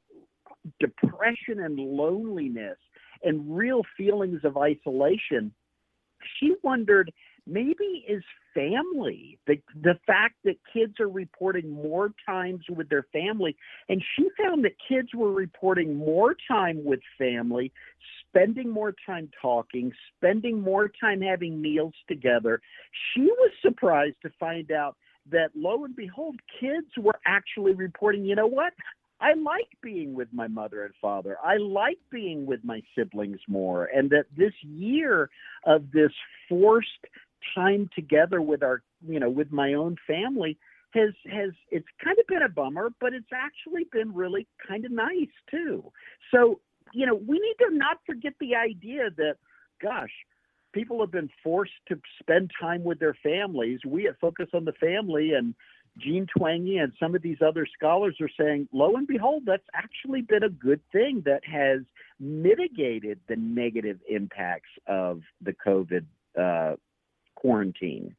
depression 0.80 1.60
and 1.60 1.78
loneliness 1.78 2.78
and 3.22 3.56
real 3.56 3.82
feelings 3.96 4.40
of 4.44 4.56
isolation, 4.56 5.52
she 6.38 6.54
wondered 6.62 7.12
maybe 7.46 8.04
is 8.08 8.22
family 8.54 9.38
the 9.46 9.60
the 9.82 9.98
fact 10.06 10.34
that 10.44 10.56
kids 10.72 10.94
are 10.98 11.08
reporting 11.08 11.70
more 11.70 12.10
times 12.26 12.64
with 12.68 12.88
their 12.88 13.06
family 13.12 13.56
and 13.88 14.02
she 14.16 14.28
found 14.42 14.64
that 14.64 14.72
kids 14.88 15.08
were 15.14 15.32
reporting 15.32 15.94
more 15.94 16.34
time 16.48 16.82
with 16.84 17.00
family 17.18 17.70
spending 18.28 18.68
more 18.68 18.94
time 19.04 19.28
talking 19.40 19.92
spending 20.16 20.60
more 20.60 20.90
time 21.00 21.20
having 21.20 21.60
meals 21.60 21.94
together 22.08 22.60
she 23.14 23.22
was 23.22 23.50
surprised 23.62 24.16
to 24.22 24.30
find 24.40 24.72
out 24.72 24.96
that 25.30 25.50
lo 25.54 25.84
and 25.84 25.94
behold 25.94 26.36
kids 26.58 26.88
were 26.98 27.18
actually 27.26 27.74
reporting 27.74 28.24
you 28.24 28.34
know 28.34 28.46
what 28.46 28.72
I 29.20 29.32
like 29.32 29.68
being 29.82 30.14
with 30.14 30.28
my 30.32 30.46
mother 30.46 30.84
and 30.84 30.94
father. 31.00 31.38
I 31.42 31.56
like 31.56 31.98
being 32.10 32.44
with 32.44 32.60
my 32.64 32.82
siblings 32.94 33.40
more. 33.48 33.86
And 33.86 34.10
that 34.10 34.26
this 34.36 34.52
year 34.62 35.30
of 35.64 35.90
this 35.90 36.12
forced 36.48 37.06
time 37.54 37.88
together 37.94 38.40
with 38.40 38.62
our, 38.62 38.82
you 39.06 39.20
know, 39.20 39.30
with 39.30 39.52
my 39.52 39.74
own 39.74 39.96
family 40.06 40.58
has 40.92 41.10
has 41.30 41.50
it's 41.70 41.86
kind 42.02 42.18
of 42.18 42.26
been 42.26 42.42
a 42.42 42.48
bummer, 42.48 42.90
but 43.00 43.12
it's 43.12 43.32
actually 43.32 43.84
been 43.92 44.14
really 44.14 44.46
kind 44.66 44.84
of 44.84 44.92
nice 44.92 45.34
too. 45.50 45.92
So, 46.32 46.60
you 46.92 47.06
know, 47.06 47.14
we 47.14 47.38
need 47.38 47.56
to 47.66 47.76
not 47.76 47.98
forget 48.06 48.32
the 48.40 48.54
idea 48.54 49.10
that 49.16 49.36
gosh, 49.82 50.12
people 50.72 51.00
have 51.00 51.10
been 51.10 51.30
forced 51.42 51.72
to 51.88 52.00
spend 52.20 52.50
time 52.60 52.84
with 52.84 52.98
their 52.98 53.16
families. 53.22 53.80
We 53.86 54.08
at 54.08 54.18
Focus 54.20 54.48
on 54.54 54.64
the 54.64 54.72
Family 54.72 55.32
and 55.32 55.54
Jean 55.98 56.26
Twenge 56.26 56.82
and 56.82 56.92
some 57.00 57.14
of 57.14 57.22
these 57.22 57.38
other 57.46 57.66
scholars 57.66 58.16
are 58.20 58.30
saying, 58.38 58.68
lo 58.72 58.96
and 58.96 59.06
behold, 59.06 59.44
that's 59.46 59.66
actually 59.74 60.20
been 60.20 60.42
a 60.42 60.50
good 60.50 60.80
thing 60.92 61.22
that 61.24 61.40
has 61.46 61.80
mitigated 62.20 63.18
the 63.28 63.36
negative 63.36 63.98
impacts 64.08 64.68
of 64.86 65.22
the 65.40 65.54
COVID 65.66 66.04
uh, 66.38 66.76
quarantine. 67.46 68.16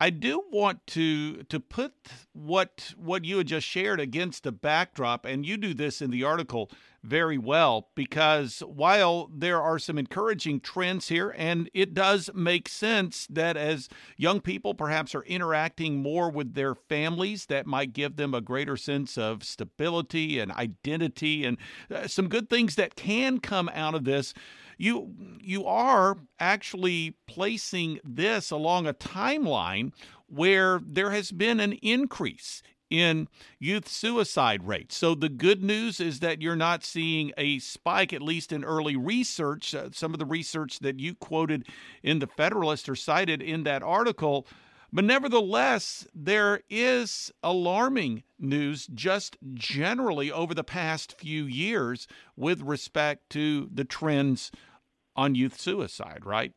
I 0.00 0.10
do 0.10 0.44
want 0.52 0.86
to 0.88 1.42
to 1.44 1.58
put 1.58 1.92
what 2.32 2.94
what 2.96 3.24
you 3.24 3.38
had 3.38 3.48
just 3.48 3.66
shared 3.66 3.98
against 3.98 4.46
a 4.46 4.52
backdrop, 4.52 5.24
and 5.24 5.44
you 5.44 5.56
do 5.56 5.74
this 5.74 6.00
in 6.00 6.10
the 6.10 6.22
article 6.22 6.70
very 7.02 7.38
well 7.38 7.88
because 7.94 8.60
while 8.60 9.30
there 9.34 9.60
are 9.60 9.78
some 9.78 9.98
encouraging 9.98 10.60
trends 10.60 11.08
here, 11.08 11.34
and 11.36 11.68
it 11.72 11.94
does 11.94 12.30
make 12.32 12.68
sense 12.68 13.26
that 13.28 13.56
as 13.56 13.88
young 14.16 14.40
people 14.40 14.74
perhaps 14.74 15.14
are 15.14 15.24
interacting 15.24 15.96
more 15.96 16.30
with 16.30 16.54
their 16.54 16.74
families, 16.76 17.46
that 17.46 17.66
might 17.66 17.92
give 17.92 18.16
them 18.16 18.34
a 18.34 18.40
greater 18.40 18.76
sense 18.76 19.18
of 19.18 19.42
stability 19.42 20.38
and 20.38 20.52
identity, 20.52 21.44
and 21.44 21.56
uh, 21.92 22.06
some 22.06 22.28
good 22.28 22.48
things 22.48 22.76
that 22.76 22.94
can 22.94 23.40
come 23.40 23.68
out 23.74 23.96
of 23.96 24.04
this 24.04 24.32
you 24.78 25.14
you 25.40 25.66
are 25.66 26.16
actually 26.38 27.16
placing 27.26 28.00
this 28.04 28.50
along 28.50 28.86
a 28.86 28.94
timeline 28.94 29.92
where 30.26 30.80
there 30.86 31.10
has 31.10 31.32
been 31.32 31.60
an 31.60 31.72
increase 31.74 32.62
in 32.90 33.28
youth 33.58 33.88
suicide 33.88 34.66
rates. 34.66 34.96
So 34.96 35.14
the 35.14 35.28
good 35.28 35.62
news 35.62 36.00
is 36.00 36.20
that 36.20 36.40
you're 36.40 36.56
not 36.56 36.84
seeing 36.84 37.32
a 37.36 37.58
spike, 37.58 38.12
at 38.12 38.22
least 38.22 38.52
in 38.52 38.64
early 38.64 38.96
research. 38.96 39.74
Uh, 39.74 39.90
some 39.92 40.14
of 40.14 40.18
the 40.18 40.24
research 40.24 40.78
that 40.80 40.98
you 40.98 41.14
quoted 41.14 41.66
in 42.02 42.18
the 42.18 42.26
Federalist 42.26 42.88
or 42.88 42.96
cited 42.96 43.42
in 43.42 43.64
that 43.64 43.82
article. 43.82 44.46
But 44.90 45.04
nevertheless, 45.04 46.06
there 46.14 46.62
is 46.70 47.30
alarming 47.42 48.22
news 48.38 48.86
just 48.86 49.36
generally 49.54 50.30
over 50.30 50.54
the 50.54 50.64
past 50.64 51.18
few 51.18 51.44
years 51.44 52.06
with 52.36 52.62
respect 52.62 53.30
to 53.30 53.68
the 53.72 53.84
trends 53.84 54.50
on 55.16 55.34
youth 55.34 55.60
suicide, 55.60 56.24
right? 56.24 56.52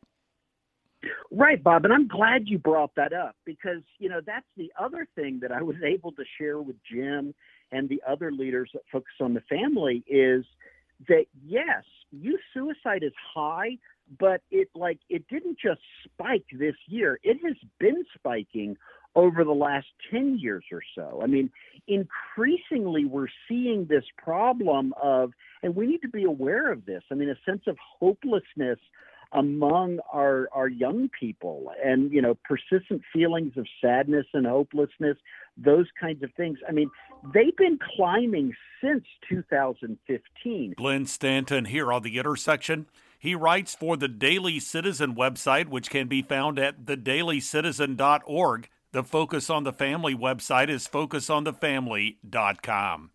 Right, 1.30 1.62
Bob. 1.62 1.84
And 1.84 1.92
I'm 1.92 2.06
glad 2.06 2.42
you 2.46 2.58
brought 2.58 2.94
that 2.96 3.12
up 3.12 3.34
because, 3.44 3.82
you 3.98 4.08
know, 4.08 4.20
that's 4.24 4.46
the 4.56 4.72
other 4.78 5.06
thing 5.14 5.40
that 5.42 5.50
I 5.50 5.62
was 5.62 5.76
able 5.84 6.12
to 6.12 6.22
share 6.38 6.60
with 6.60 6.76
Jim 6.90 7.34
and 7.72 7.88
the 7.88 8.02
other 8.08 8.30
leaders 8.30 8.70
that 8.74 8.82
focus 8.92 9.14
on 9.20 9.34
the 9.34 9.40
family 9.40 10.04
is 10.06 10.44
that, 11.08 11.24
yes, 11.44 11.82
youth 12.12 12.40
suicide 12.54 13.02
is 13.02 13.12
high, 13.34 13.78
but 14.18 14.42
it 14.50 14.68
like 14.74 15.00
it 15.08 15.26
didn't 15.28 15.58
just 15.58 15.80
spike 16.04 16.44
this 16.52 16.76
year. 16.86 17.18
It 17.22 17.38
has 17.44 17.56
been 17.80 18.04
spiking 18.14 18.76
over 19.14 19.44
the 19.44 19.52
last 19.52 19.86
10 20.10 20.38
years 20.38 20.64
or 20.72 20.82
so. 20.94 21.20
I 21.22 21.26
mean, 21.26 21.50
increasingly 21.86 23.04
we're 23.04 23.28
seeing 23.48 23.86
this 23.86 24.04
problem 24.16 24.94
of, 25.02 25.32
and 25.62 25.76
we 25.76 25.86
need 25.86 26.02
to 26.02 26.08
be 26.08 26.24
aware 26.24 26.72
of 26.72 26.86
this, 26.86 27.02
I 27.10 27.14
mean, 27.14 27.28
a 27.28 27.36
sense 27.44 27.62
of 27.66 27.76
hopelessness 27.98 28.78
among 29.34 29.98
our, 30.12 30.48
our 30.52 30.68
young 30.68 31.08
people 31.18 31.72
and, 31.82 32.12
you 32.12 32.20
know, 32.20 32.36
persistent 32.44 33.02
feelings 33.12 33.54
of 33.56 33.66
sadness 33.80 34.26
and 34.34 34.46
hopelessness, 34.46 35.16
those 35.56 35.86
kinds 35.98 36.22
of 36.22 36.30
things. 36.36 36.58
I 36.68 36.72
mean, 36.72 36.90
they've 37.32 37.56
been 37.56 37.78
climbing 37.96 38.54
since 38.82 39.04
2015. 39.28 40.74
Glenn 40.76 41.06
Stanton 41.06 41.64
here 41.66 41.92
on 41.92 42.02
the 42.02 42.18
intersection. 42.18 42.86
He 43.18 43.34
writes 43.34 43.74
for 43.74 43.96
the 43.96 44.08
Daily 44.08 44.58
Citizen 44.58 45.14
website, 45.14 45.68
which 45.68 45.90
can 45.90 46.08
be 46.08 46.22
found 46.22 46.58
at 46.58 46.84
theDailyCitizen.org. 46.84 48.68
The 48.92 49.02
Focus 49.02 49.48
on 49.48 49.64
the 49.64 49.72
Family 49.72 50.14
website 50.14 50.68
is 50.68 50.86
focusonthefamily.com. 50.86 53.10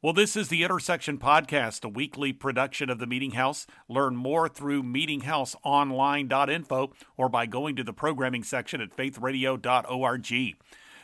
Well, 0.00 0.12
this 0.12 0.36
is 0.36 0.46
the 0.46 0.62
Intersection 0.62 1.18
Podcast, 1.18 1.84
a 1.84 1.88
weekly 1.88 2.32
production 2.32 2.88
of 2.88 3.00
the 3.00 3.08
Meeting 3.08 3.32
House. 3.32 3.66
Learn 3.88 4.14
more 4.14 4.48
through 4.48 4.84
meetinghouseonline.info 4.84 6.92
or 7.16 7.28
by 7.28 7.46
going 7.46 7.74
to 7.74 7.82
the 7.82 7.92
programming 7.92 8.44
section 8.44 8.80
at 8.80 8.96
faithradio.org. 8.96 10.56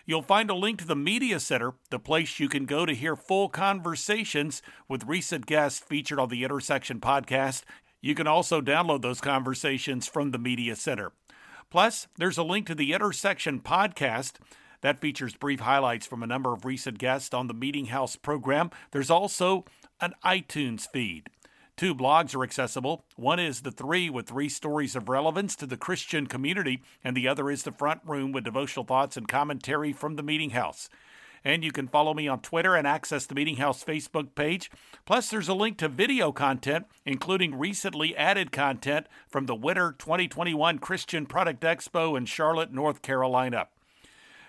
You'll 0.06 0.22
find 0.22 0.48
a 0.48 0.54
link 0.54 0.78
to 0.78 0.86
the 0.86 0.94
Media 0.94 1.40
Center, 1.40 1.74
the 1.90 1.98
place 1.98 2.38
you 2.38 2.48
can 2.48 2.66
go 2.66 2.86
to 2.86 2.94
hear 2.94 3.16
full 3.16 3.48
conversations 3.48 4.62
with 4.86 5.08
recent 5.08 5.46
guests 5.46 5.80
featured 5.80 6.20
on 6.20 6.28
the 6.28 6.44
Intersection 6.44 7.00
Podcast. 7.00 7.64
You 8.00 8.14
can 8.14 8.28
also 8.28 8.60
download 8.60 9.02
those 9.02 9.20
conversations 9.20 10.06
from 10.06 10.30
the 10.30 10.38
Media 10.38 10.76
Center. 10.76 11.10
Plus, 11.70 12.08
there's 12.16 12.38
a 12.38 12.42
link 12.42 12.66
to 12.66 12.74
the 12.74 12.92
Intersection 12.92 13.60
podcast. 13.60 14.34
That 14.80 15.00
features 15.00 15.34
brief 15.34 15.60
highlights 15.60 16.06
from 16.06 16.22
a 16.22 16.26
number 16.26 16.52
of 16.52 16.64
recent 16.64 16.98
guests 16.98 17.34
on 17.34 17.46
the 17.46 17.54
Meeting 17.54 17.86
House 17.86 18.16
program. 18.16 18.70
There's 18.92 19.10
also 19.10 19.64
an 20.00 20.14
iTunes 20.24 20.88
feed. 20.88 21.28
Two 21.76 21.94
blogs 21.94 22.34
are 22.34 22.42
accessible. 22.42 23.04
One 23.16 23.38
is 23.38 23.60
The 23.60 23.70
Three 23.70 24.08
with 24.10 24.28
three 24.28 24.48
stories 24.48 24.96
of 24.96 25.08
relevance 25.08 25.54
to 25.56 25.66
the 25.66 25.76
Christian 25.76 26.26
community, 26.26 26.82
and 27.04 27.16
the 27.16 27.28
other 27.28 27.50
is 27.50 27.62
The 27.62 27.72
Front 27.72 28.00
Room 28.04 28.32
with 28.32 28.44
devotional 28.44 28.84
thoughts 28.84 29.16
and 29.16 29.28
commentary 29.28 29.92
from 29.92 30.16
the 30.16 30.22
Meeting 30.22 30.50
House. 30.50 30.88
And 31.44 31.64
you 31.64 31.72
can 31.72 31.88
follow 31.88 32.14
me 32.14 32.28
on 32.28 32.40
Twitter 32.40 32.74
and 32.74 32.86
access 32.86 33.26
the 33.26 33.34
Meeting 33.34 33.56
House 33.56 33.84
Facebook 33.84 34.34
page. 34.34 34.70
Plus, 35.06 35.30
there's 35.30 35.48
a 35.48 35.54
link 35.54 35.78
to 35.78 35.88
video 35.88 36.32
content, 36.32 36.86
including 37.04 37.58
recently 37.58 38.16
added 38.16 38.52
content 38.52 39.06
from 39.28 39.46
the 39.46 39.54
Winter 39.54 39.94
2021 39.98 40.78
Christian 40.78 41.26
Product 41.26 41.62
Expo 41.62 42.16
in 42.16 42.26
Charlotte, 42.26 42.72
North 42.72 43.02
Carolina. 43.02 43.68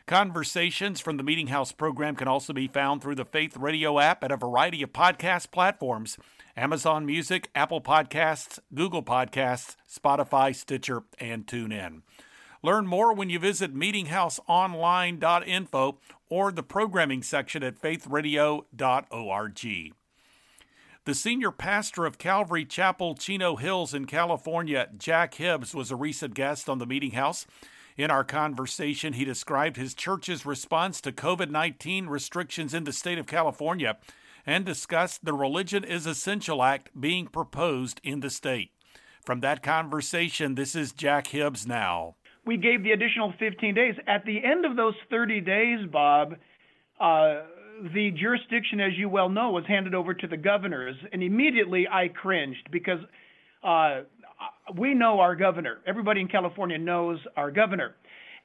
Conversations 0.10 1.00
from 1.00 1.15
the 1.17 1.24
Meeting 1.24 1.48
House 1.48 1.72
program 1.72 2.15
can 2.15 2.27
also 2.27 2.51
be 2.51 2.67
found 2.67 3.00
through 3.00 3.13
the 3.13 3.25
Faith 3.25 3.55
Radio 3.55 4.00
app 4.00 4.24
at 4.24 4.31
a 4.31 4.38
variety 4.38 4.81
of 4.81 4.91
podcast 4.91 5.51
platforms 5.51 6.17
Amazon 6.58 7.05
Music, 7.05 7.51
Apple 7.53 7.79
Podcasts, 7.79 8.58
Google 8.74 9.03
Podcasts, 9.03 9.75
Spotify, 9.88 10.55
Stitcher, 10.55 11.03
and 11.19 11.46
TuneIn. 11.46 12.01
Learn 12.63 12.88
more 12.88 13.13
when 13.13 13.29
you 13.29 13.38
visit 13.38 13.75
meetinghouseonline.info 13.75 16.00
or 16.29 16.51
the 16.51 16.63
programming 16.63 17.24
section 17.24 17.63
at 17.63 17.81
faithradio.org. 17.81 19.93
The 21.05 21.15
senior 21.15 21.51
pastor 21.51 22.05
of 22.05 22.17
Calvary 22.17 22.65
Chapel, 22.65 23.15
Chino 23.15 23.55
Hills 23.55 23.93
in 23.93 24.05
California, 24.05 24.89
Jack 24.98 25.36
Hibbs, 25.36 25.74
was 25.74 25.89
a 25.89 25.95
recent 25.95 26.36
guest 26.36 26.69
on 26.69 26.77
the 26.77 26.86
Meeting 26.86 27.12
House. 27.12 27.48
In 27.98 28.12
our 28.12 28.24
conversation, 28.24 29.13
he 29.13 29.25
described 29.25 29.75
his 29.75 29.93
church's 29.93 30.45
response 30.45 31.01
to 31.01 31.12
COVID 31.12 31.50
19 31.50 32.07
restrictions 32.07 32.74
in 32.74 32.83
the 32.83 32.93
state 32.93 33.17
of 33.17 33.25
California 33.25 33.98
and 34.45 34.65
discussed 34.65 35.25
the 35.25 35.33
Religion 35.33 35.83
is 35.83 36.05
Essential 36.05 36.63
Act 36.63 36.89
being 37.00 37.27
proposed 37.27 38.00
in 38.03 38.19
the 38.19 38.29
state. 38.29 38.71
From 39.25 39.41
that 39.41 39.63
conversation, 39.63 40.55
this 40.55 40.75
is 40.75 40.91
Jack 40.91 41.27
Hibbs 41.27 41.67
now 41.67 42.15
we 42.46 42.58
gave 42.58 42.84
the 42.84 42.91
additional 42.91 43.34
15 43.39 43.75
days. 43.75 43.96
At 44.08 44.25
the 44.25 44.43
end 44.43 44.65
of 44.65 44.75
those 44.75 44.96
30 45.10 45.41
days, 45.41 45.79
Bob, 45.91 46.36
uh, 47.00 47.41
the 47.93 48.12
jurisdiction, 48.12 48.79
as 48.79 48.91
you 48.98 49.10
well 49.10 49.29
know, 49.29 49.51
was 49.51 49.63
handed 49.67 49.93
over 49.93 50.13
to 50.13 50.27
the 50.27 50.38
governors, 50.38 50.96
and 51.12 51.24
immediately 51.24 51.88
I 51.88 52.10
cringed 52.10 52.69
because 52.72 53.00
uh, 53.63 54.01
we 54.77 54.93
know 54.93 55.19
our 55.19 55.36
governor. 55.36 55.79
Everybody 55.86 56.22
in 56.22 56.27
California 56.27 56.77
knows 56.77 57.19
our 57.36 57.51
governor. 57.51 57.96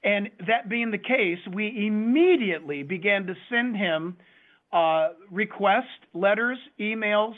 And 0.02 0.28
that 0.46 0.68
being 0.68 0.90
the 0.90 0.98
case, 0.98 1.38
we 1.52 1.86
immediately 1.86 2.82
began 2.82 3.26
to 3.26 3.34
send 3.50 3.76
him 3.76 4.16
uh, 4.72 5.10
requests, 5.30 5.84
letters, 6.12 6.58
emails, 6.80 7.34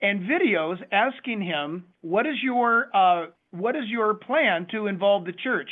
and 0.00 0.20
videos 0.20 0.76
asking 0.92 1.42
him, 1.42 1.86
"What 2.02 2.26
is 2.26 2.36
your 2.42 2.94
uh, 2.94 3.26
what 3.54 3.76
is 3.76 3.84
your 3.88 4.14
plan 4.14 4.66
to 4.72 4.86
involve 4.86 5.24
the 5.24 5.32
church?" 5.32 5.70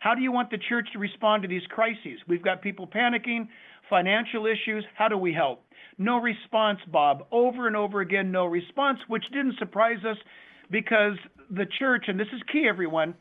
How 0.00 0.14
do 0.14 0.22
you 0.22 0.32
want 0.32 0.50
the 0.50 0.58
church 0.58 0.88
to 0.94 0.98
respond 0.98 1.42
to 1.42 1.48
these 1.48 1.66
crises? 1.68 2.18
We've 2.26 2.42
got 2.42 2.62
people 2.62 2.86
panicking, 2.86 3.48
financial 3.90 4.46
issues. 4.46 4.82
How 4.94 5.08
do 5.08 5.18
we 5.18 5.34
help? 5.34 5.62
No 5.98 6.16
response, 6.16 6.78
Bob. 6.90 7.26
Over 7.30 7.66
and 7.66 7.76
over 7.76 8.00
again, 8.00 8.32
no 8.32 8.46
response, 8.46 8.98
which 9.08 9.24
didn't 9.30 9.58
surprise 9.58 10.02
us 10.08 10.16
because 10.70 11.18
the 11.50 11.66
church, 11.78 12.04
and 12.08 12.18
this 12.18 12.28
is 12.34 12.40
key, 12.50 12.66
everyone, 12.66 13.14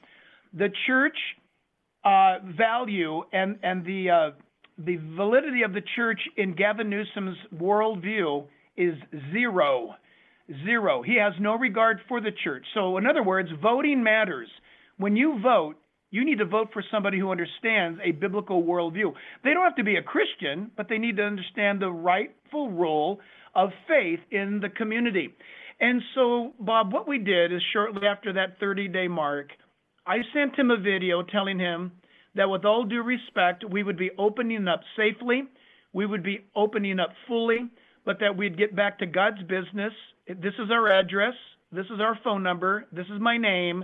the 0.53 0.69
church 0.87 1.17
uh, 2.05 2.37
value 2.57 3.23
and, 3.33 3.59
and 3.61 3.85
the, 3.85 4.09
uh, 4.09 4.29
the 4.77 4.95
validity 5.17 5.63
of 5.63 5.73
the 5.73 5.83
church 5.97 6.21
in 6.37 6.55
Gavin 6.55 6.89
Newsom's 6.89 7.37
worldview 7.53 8.47
is 8.77 8.93
zero. 9.33 9.95
Zero. 10.65 11.01
He 11.01 11.15
has 11.17 11.33
no 11.39 11.55
regard 11.55 11.99
for 12.07 12.21
the 12.21 12.31
church. 12.43 12.65
So, 12.73 12.97
in 12.97 13.05
other 13.05 13.23
words, 13.23 13.49
voting 13.61 14.03
matters. 14.03 14.49
When 14.97 15.15
you 15.15 15.39
vote, 15.41 15.75
you 16.11 16.25
need 16.25 16.39
to 16.39 16.45
vote 16.45 16.69
for 16.73 16.83
somebody 16.91 17.19
who 17.19 17.31
understands 17.31 17.99
a 18.03 18.11
biblical 18.11 18.63
worldview. 18.63 19.13
They 19.43 19.53
don't 19.53 19.63
have 19.63 19.75
to 19.75 19.83
be 19.83 19.97
a 19.97 20.01
Christian, 20.01 20.71
but 20.75 20.89
they 20.89 20.97
need 20.97 21.17
to 21.17 21.23
understand 21.23 21.81
the 21.81 21.91
rightful 21.91 22.71
role 22.71 23.19
of 23.53 23.69
faith 23.87 24.19
in 24.31 24.59
the 24.59 24.69
community. 24.69 25.29
And 25.79 26.01
so, 26.15 26.53
Bob, 26.59 26.91
what 26.91 27.07
we 27.07 27.19
did 27.19 27.53
is 27.53 27.61
shortly 27.71 28.07
after 28.07 28.33
that 28.33 28.59
30 28.59 28.87
day 28.89 29.07
mark, 29.07 29.49
I 30.05 30.17
sent 30.33 30.57
him 30.57 30.71
a 30.71 30.77
video 30.77 31.21
telling 31.21 31.59
him 31.59 31.91
that 32.35 32.49
with 32.49 32.65
all 32.65 32.83
due 32.83 33.03
respect, 33.03 33.63
we 33.69 33.83
would 33.83 33.97
be 33.97 34.11
opening 34.17 34.67
up 34.67 34.81
safely, 34.97 35.43
we 35.93 36.05
would 36.05 36.23
be 36.23 36.45
opening 36.55 36.99
up 36.99 37.09
fully, 37.27 37.69
but 38.05 38.19
that 38.19 38.35
we'd 38.35 38.57
get 38.57 38.75
back 38.75 38.99
to 38.99 39.05
God's 39.05 39.41
business. 39.43 39.93
This 40.29 40.53
is 40.59 40.69
our 40.71 40.91
address, 40.91 41.33
this 41.71 41.87
is 41.87 41.99
our 41.99 42.17
phone 42.23 42.43
number, 42.43 42.85
this 42.91 43.07
is 43.07 43.19
my 43.19 43.37
name, 43.37 43.83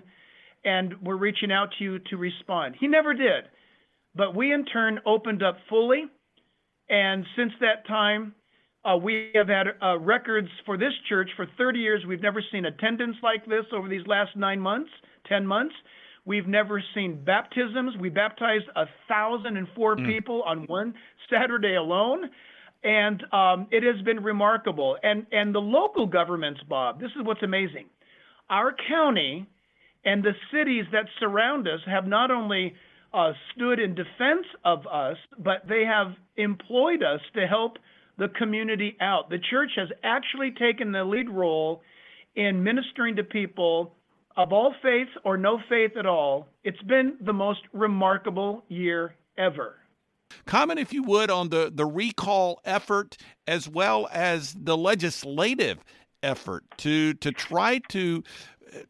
and 0.64 0.94
we're 1.02 1.16
reaching 1.16 1.52
out 1.52 1.70
to 1.78 1.84
you 1.84 2.00
to 2.12 2.18
respond. 2.18 2.76
He 2.80 2.88
never 2.88 3.16
did. 3.16 3.46
But 4.14 4.36
we 4.36 4.54
in 4.54 4.64
turn 4.66 5.00
opened 5.08 5.42
up 5.42 5.58
fully, 5.68 6.06
and 6.88 7.26
since 7.36 7.52
that 7.62 7.88
time, 7.88 8.36
uh, 8.86 8.96
we 8.96 9.32
have 9.34 9.48
had 9.48 9.66
uh, 9.82 9.98
records 9.98 10.48
for 10.68 10.78
this 10.78 10.94
church 11.10 11.32
for 11.36 11.48
30 11.58 11.80
years. 11.80 12.04
We've 12.08 12.22
never 12.22 12.44
seen 12.52 12.66
attendance 12.66 13.18
like 13.24 13.44
this 13.48 13.66
over 13.74 13.90
these 13.90 14.06
last 14.06 14.36
nine 14.36 14.60
months, 14.60 14.92
10 15.28 15.48
months. 15.48 15.74
We've 16.26 16.48
never 16.48 16.82
seen 16.94 17.24
baptisms. 17.26 17.96
We 18.00 18.10
baptized 18.10 18.66
a 18.76 18.86
thousand 19.08 19.58
and 19.58 19.68
four 19.76 19.96
mm. 19.96 20.06
people 20.06 20.44
on 20.44 20.66
one 20.68 20.94
Saturday 21.28 21.76
alone, 21.76 22.30
and 22.86 23.24
um, 23.34 23.68
it 23.72 23.84
has 23.84 24.02
been 24.06 24.24
remarkable. 24.24 24.98
And 25.04 25.26
and 25.32 25.54
the 25.54 25.60
local 25.60 26.06
governments, 26.06 26.62
Bob, 26.70 27.00
this 27.02 27.12
is 27.20 27.26
what's 27.26 27.44
amazing. 27.44 27.88
Our 28.50 28.74
county 28.88 29.48
and 30.06 30.24
the 30.24 30.34
cities 30.54 30.86
that 30.92 31.06
surround 31.20 31.68
us 31.68 31.80
have 31.88 32.06
not 32.06 32.32
only 32.32 32.76
uh, 33.14 33.34
stood 33.54 33.80
in 33.80 33.96
defense 33.96 34.46
of 34.64 34.86
us, 34.88 35.18
but 35.40 35.68
they 35.68 35.84
have 35.84 36.14
employed 36.38 37.02
us 37.02 37.20
to 37.34 37.48
help 37.48 37.78
the 38.18 38.28
community 38.38 38.96
out. 39.02 39.30
The 39.30 39.40
church 39.50 39.72
has 39.76 39.90
actually 40.04 40.52
taken 40.52 40.92
the 40.92 41.04
lead 41.04 41.30
role 41.30 41.82
in 42.36 42.64
ministering 42.64 43.16
to 43.16 43.24
people 43.24 43.94
of 44.38 44.52
all 44.52 44.74
faiths 44.82 45.12
or 45.24 45.38
no 45.38 45.60
faith 45.70 45.92
at 45.98 46.06
all, 46.06 46.48
it's 46.64 46.82
been 46.84 47.18
the 47.22 47.34
most 47.34 47.62
remarkable 47.74 48.64
year 48.68 49.16
ever. 49.38 49.76
Comment, 50.46 50.80
if 50.80 50.94
you 50.94 51.04
would, 51.04 51.30
on 51.30 51.50
the, 51.50 51.72
the 51.74 51.86
recall 51.86 52.62
effort 52.66 53.18
as 53.48 53.68
well 53.68 54.08
as 54.12 54.54
the 54.54 54.78
legislative 54.78 55.84
effort 56.24 56.64
to 56.78 57.14
to 57.14 57.32
try 57.32 57.80
to 57.90 58.24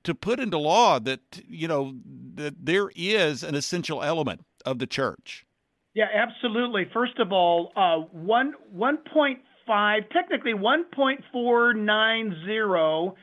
to 0.04 0.16
put 0.16 0.40
into 0.40 0.58
law 0.58 1.00
that 1.00 1.20
you 1.48 1.68
know 1.68 1.96
that 2.36 2.54
there 2.66 2.90
is 2.96 3.44
an 3.44 3.56
essential 3.56 4.02
element 4.02 4.42
of 4.66 4.80
the 4.80 4.88
church. 4.88 5.46
Yeah, 5.94 6.08
absolutely. 6.14 6.90
First 6.94 7.20
of 7.20 7.32
all, 7.32 7.72
uh, 7.76 7.98
one 8.12 8.54
one 8.72 8.98
point 9.14 9.40
five, 9.68 10.04
technically 10.10 10.54
one 10.54 10.86
point 10.94 11.22
four 11.32 11.74
nine 11.74 12.36
zero 12.46 13.16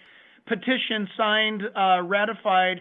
petition 0.47 1.09
signed, 1.17 1.63
uh, 1.77 2.03
ratified, 2.03 2.81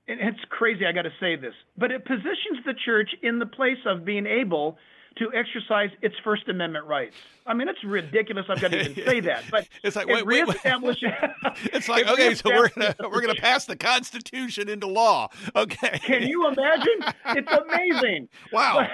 And 0.08 0.20
it's 0.20 0.40
crazy, 0.48 0.86
I 0.86 0.92
got 0.92 1.02
to 1.02 1.12
say 1.20 1.36
this, 1.36 1.52
but 1.76 1.90
it 1.90 2.02
positions 2.06 2.64
the 2.64 2.72
church 2.72 3.10
in 3.22 3.38
the 3.38 3.44
place 3.44 3.76
of 3.84 4.06
being 4.06 4.24
able 4.24 4.78
to 5.18 5.30
exercise 5.34 5.90
its 6.02 6.14
First 6.24 6.48
Amendment 6.48 6.86
rights. 6.86 7.16
I 7.46 7.54
mean, 7.54 7.68
it's 7.68 7.82
ridiculous. 7.84 8.46
I've 8.48 8.60
got 8.60 8.70
to 8.70 8.80
even 8.80 9.04
say 9.04 9.20
that, 9.20 9.44
but 9.50 9.68
it's 9.82 9.96
like 9.96 10.06
wait, 10.06 10.24
wait, 10.26 10.46
wait. 10.46 10.56
it's 10.64 11.88
like 11.88 12.06
it 12.06 12.10
okay, 12.10 12.34
so 12.34 12.50
we're 12.50 12.68
gonna 12.68 12.94
we're 13.10 13.20
gonna 13.20 13.34
pass 13.34 13.64
the 13.64 13.76
Constitution 13.76 14.68
into 14.68 14.86
law. 14.86 15.28
Okay, 15.56 15.98
can 15.98 16.22
you 16.22 16.48
imagine? 16.48 17.14
It's 17.26 17.52
amazing. 17.52 18.28
wow. 18.52 18.86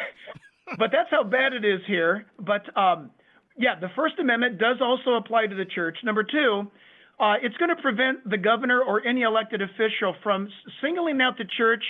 But, 0.66 0.78
but, 0.78 0.92
that's 0.92 1.10
how 1.10 1.22
bad 1.24 1.52
it 1.52 1.64
is 1.64 1.80
here. 1.86 2.26
But 2.38 2.76
um, 2.76 3.10
yeah, 3.56 3.78
the 3.80 3.88
First 3.96 4.18
Amendment 4.18 4.58
does 4.58 4.76
also 4.80 5.14
apply 5.14 5.46
to 5.46 5.54
the 5.54 5.66
church. 5.66 5.98
Number 6.04 6.22
two. 6.22 6.70
Uh, 7.18 7.34
it's 7.40 7.56
going 7.58 7.68
to 7.68 7.80
prevent 7.80 8.28
the 8.28 8.36
governor 8.36 8.82
or 8.82 9.06
any 9.06 9.22
elected 9.22 9.62
official 9.62 10.16
from 10.24 10.48
singling 10.82 11.20
out 11.20 11.38
the 11.38 11.44
church 11.56 11.84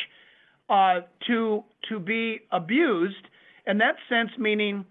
uh, 0.69 1.01
to 1.27 1.65
to 1.89 1.99
be 1.99 2.41
abused 2.53 3.27
in 3.67 3.79
that 3.79 3.97
sense, 4.09 4.31
meaning 4.39 4.85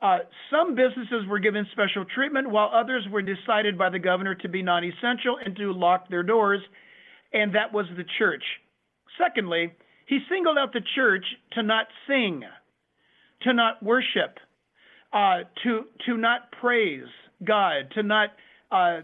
uh, 0.00 0.18
some 0.50 0.74
businesses 0.74 1.26
were 1.28 1.38
given 1.38 1.66
special 1.72 2.04
treatment 2.14 2.50
while 2.50 2.70
others 2.74 3.06
were 3.10 3.22
decided 3.22 3.78
by 3.78 3.88
the 3.88 3.98
governor 3.98 4.34
to 4.34 4.48
be 4.48 4.62
non 4.62 4.84
essential 4.84 5.38
and 5.42 5.56
to 5.56 5.72
lock 5.72 6.08
their 6.08 6.22
doors, 6.22 6.60
and 7.32 7.54
that 7.54 7.72
was 7.72 7.86
the 7.96 8.04
church. 8.18 8.42
Secondly, 9.22 9.72
he 10.06 10.18
singled 10.28 10.58
out 10.58 10.72
the 10.72 10.82
church 10.94 11.24
to 11.52 11.62
not 11.62 11.86
sing, 12.08 12.42
to 13.42 13.52
not 13.52 13.82
worship, 13.82 14.38
uh, 15.12 15.40
to, 15.62 15.84
to 16.06 16.16
not 16.16 16.52
praise 16.60 17.08
God, 17.44 17.90
to 17.94 18.02
not 18.02 18.30
uh, 18.70 19.00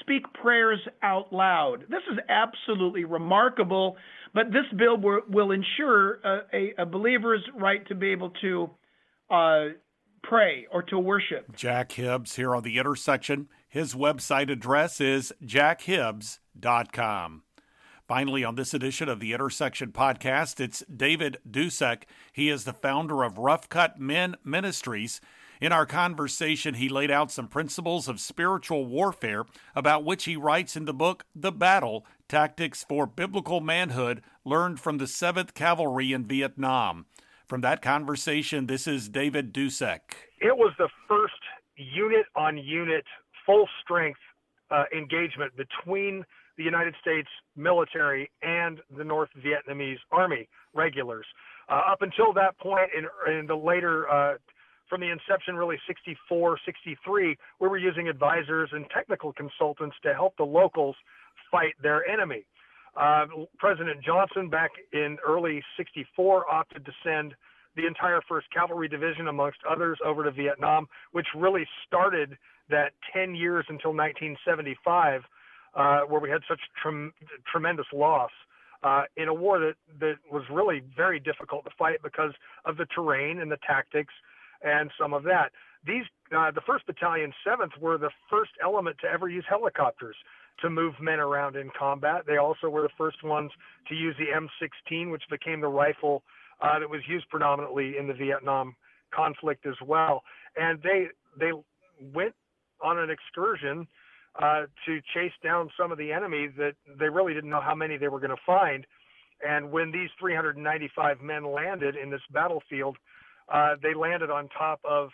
speak 0.00 0.22
prayers 0.34 0.80
out 1.02 1.32
loud. 1.32 1.84
This 1.88 2.02
is 2.10 2.18
absolutely 2.28 3.04
remarkable 3.04 3.96
but 4.34 4.52
this 4.52 4.64
bill 4.76 4.96
will, 4.96 5.20
will 5.28 5.50
ensure 5.52 6.20
a, 6.52 6.74
a, 6.78 6.86
believer's 6.86 7.42
right 7.54 7.86
to 7.88 7.94
be 7.94 8.08
able 8.10 8.30
to 8.40 8.70
uh, 9.30 9.64
pray 10.22 10.66
or 10.72 10.82
to 10.84 10.98
worship. 10.98 11.54
Jack 11.54 11.92
Hibbs 11.92 12.36
here 12.36 12.54
on 12.54 12.62
the 12.62 12.78
intersection. 12.78 13.48
His 13.68 13.94
website 13.94 14.50
address 14.50 15.00
is 15.00 15.32
jackhibbs.com. 15.44 17.42
Finally, 18.06 18.42
on 18.42 18.54
this 18.54 18.72
edition 18.72 19.08
of 19.08 19.20
the 19.20 19.34
Intersection 19.34 19.92
podcast, 19.92 20.60
it's 20.60 20.82
David 20.84 21.38
Dusek. 21.48 22.04
He 22.32 22.48
is 22.48 22.64
the 22.64 22.72
founder 22.72 23.22
of 23.22 23.36
Rough 23.36 23.68
Cut 23.68 24.00
Men 24.00 24.36
Ministries. 24.42 25.20
In 25.60 25.72
our 25.72 25.86
conversation, 25.86 26.74
he 26.74 26.88
laid 26.88 27.10
out 27.10 27.32
some 27.32 27.48
principles 27.48 28.06
of 28.06 28.20
spiritual 28.20 28.86
warfare 28.86 29.44
about 29.74 30.04
which 30.04 30.24
he 30.24 30.36
writes 30.36 30.76
in 30.76 30.84
the 30.84 30.94
book 30.94 31.24
The 31.34 31.50
Battle 31.50 32.06
Tactics 32.28 32.84
for 32.88 33.06
Biblical 33.06 33.60
Manhood 33.60 34.22
Learned 34.44 34.78
from 34.78 34.98
the 34.98 35.06
7th 35.06 35.54
Cavalry 35.54 36.12
in 36.12 36.26
Vietnam. 36.26 37.06
From 37.46 37.60
that 37.62 37.82
conversation, 37.82 38.66
this 38.66 38.86
is 38.86 39.08
David 39.08 39.52
Dusek. 39.52 40.00
It 40.40 40.56
was 40.56 40.72
the 40.78 40.88
first 41.08 41.34
unit 41.76 42.26
on 42.36 42.56
unit, 42.56 43.04
full 43.44 43.68
strength 43.82 44.20
uh, 44.70 44.84
engagement 44.96 45.52
between 45.56 46.24
the 46.56 46.62
United 46.62 46.94
States 47.00 47.28
military 47.56 48.30
and 48.42 48.78
the 48.96 49.04
North 49.04 49.30
Vietnamese 49.38 49.98
Army 50.12 50.48
regulars. 50.72 51.26
Uh, 51.68 51.82
up 51.90 52.02
until 52.02 52.32
that 52.34 52.56
point, 52.58 52.90
in, 52.96 53.32
in 53.32 53.46
the 53.46 53.56
later, 53.56 54.08
uh, 54.08 54.34
from 54.88 55.00
the 55.00 55.10
inception, 55.10 55.56
really 55.56 55.78
64, 55.86 56.58
63, 56.64 57.36
we 57.60 57.68
were 57.68 57.78
using 57.78 58.08
advisors 58.08 58.70
and 58.72 58.86
technical 58.94 59.32
consultants 59.32 59.96
to 60.02 60.14
help 60.14 60.36
the 60.36 60.44
locals 60.44 60.96
fight 61.50 61.74
their 61.82 62.06
enemy. 62.08 62.44
Uh, 62.96 63.26
President 63.58 64.02
Johnson, 64.02 64.48
back 64.48 64.70
in 64.92 65.18
early 65.26 65.62
64, 65.76 66.50
opted 66.50 66.84
to 66.84 66.92
send 67.04 67.34
the 67.76 67.86
entire 67.86 68.20
1st 68.30 68.42
Cavalry 68.52 68.88
Division, 68.88 69.28
amongst 69.28 69.58
others, 69.68 69.98
over 70.04 70.24
to 70.24 70.32
Vietnam, 70.32 70.88
which 71.12 71.26
really 71.36 71.66
started 71.86 72.36
that 72.70 72.92
10 73.14 73.34
years 73.34 73.64
until 73.68 73.92
1975, 73.92 75.22
uh, 75.74 76.00
where 76.00 76.20
we 76.20 76.28
had 76.28 76.40
such 76.48 76.60
trem- 76.82 77.12
tremendous 77.50 77.86
loss. 77.92 78.30
Uh, 78.82 79.02
in 79.16 79.26
a 79.28 79.34
war 79.34 79.58
that, 79.58 79.74
that 79.98 80.14
was 80.30 80.44
really 80.50 80.82
very 80.96 81.18
difficult 81.18 81.64
to 81.64 81.70
fight 81.76 81.98
because 82.02 82.32
of 82.64 82.76
the 82.76 82.86
terrain 82.86 83.40
and 83.40 83.50
the 83.50 83.58
tactics 83.66 84.14
and 84.62 84.90
some 85.00 85.12
of 85.12 85.22
that. 85.24 85.52
These 85.86 86.04
uh, 86.36 86.50
the 86.50 86.60
1st 86.60 86.86
Battalion, 86.86 87.32
7th, 87.46 87.78
were 87.80 87.96
the 87.96 88.10
first 88.28 88.50
element 88.62 88.96
to 89.00 89.08
ever 89.08 89.28
use 89.28 89.44
helicopters 89.48 90.16
to 90.60 90.68
move 90.68 90.94
men 91.00 91.20
around 91.20 91.56
in 91.56 91.70
combat. 91.78 92.24
They 92.26 92.36
also 92.36 92.68
were 92.68 92.82
the 92.82 92.90
first 92.98 93.22
ones 93.22 93.50
to 93.88 93.94
use 93.94 94.14
the 94.18 94.26
M16, 94.26 95.10
which 95.10 95.22
became 95.30 95.60
the 95.60 95.68
rifle 95.68 96.22
uh, 96.60 96.78
that 96.80 96.90
was 96.90 97.00
used 97.08 97.28
predominantly 97.28 97.96
in 97.98 98.06
the 98.06 98.14
Vietnam 98.14 98.74
conflict 99.14 99.66
as 99.66 99.76
well. 99.86 100.22
And 100.56 100.80
they 100.82 101.06
they 101.38 101.52
went 102.12 102.34
on 102.82 102.98
an 102.98 103.10
excursion 103.10 103.86
uh, 104.40 104.62
to 104.86 105.00
chase 105.14 105.32
down 105.42 105.70
some 105.78 105.90
of 105.90 105.98
the 105.98 106.12
enemy 106.12 106.48
that 106.56 106.74
they 106.98 107.08
really 107.08 107.34
didn't 107.34 107.50
know 107.50 107.60
how 107.60 107.74
many 107.74 107.96
they 107.96 108.08
were 108.08 108.20
going 108.20 108.30
to 108.30 108.42
find. 108.44 108.86
And 109.46 109.70
when 109.70 109.92
these 109.92 110.10
395 110.18 111.20
men 111.20 111.44
landed 111.44 111.96
in 111.96 112.10
this 112.10 112.20
battlefield, 112.32 112.96
uh, 113.52 113.74
they 113.82 113.94
landed 113.94 114.30
on 114.30 114.48
top 114.48 114.80
of 114.84 115.10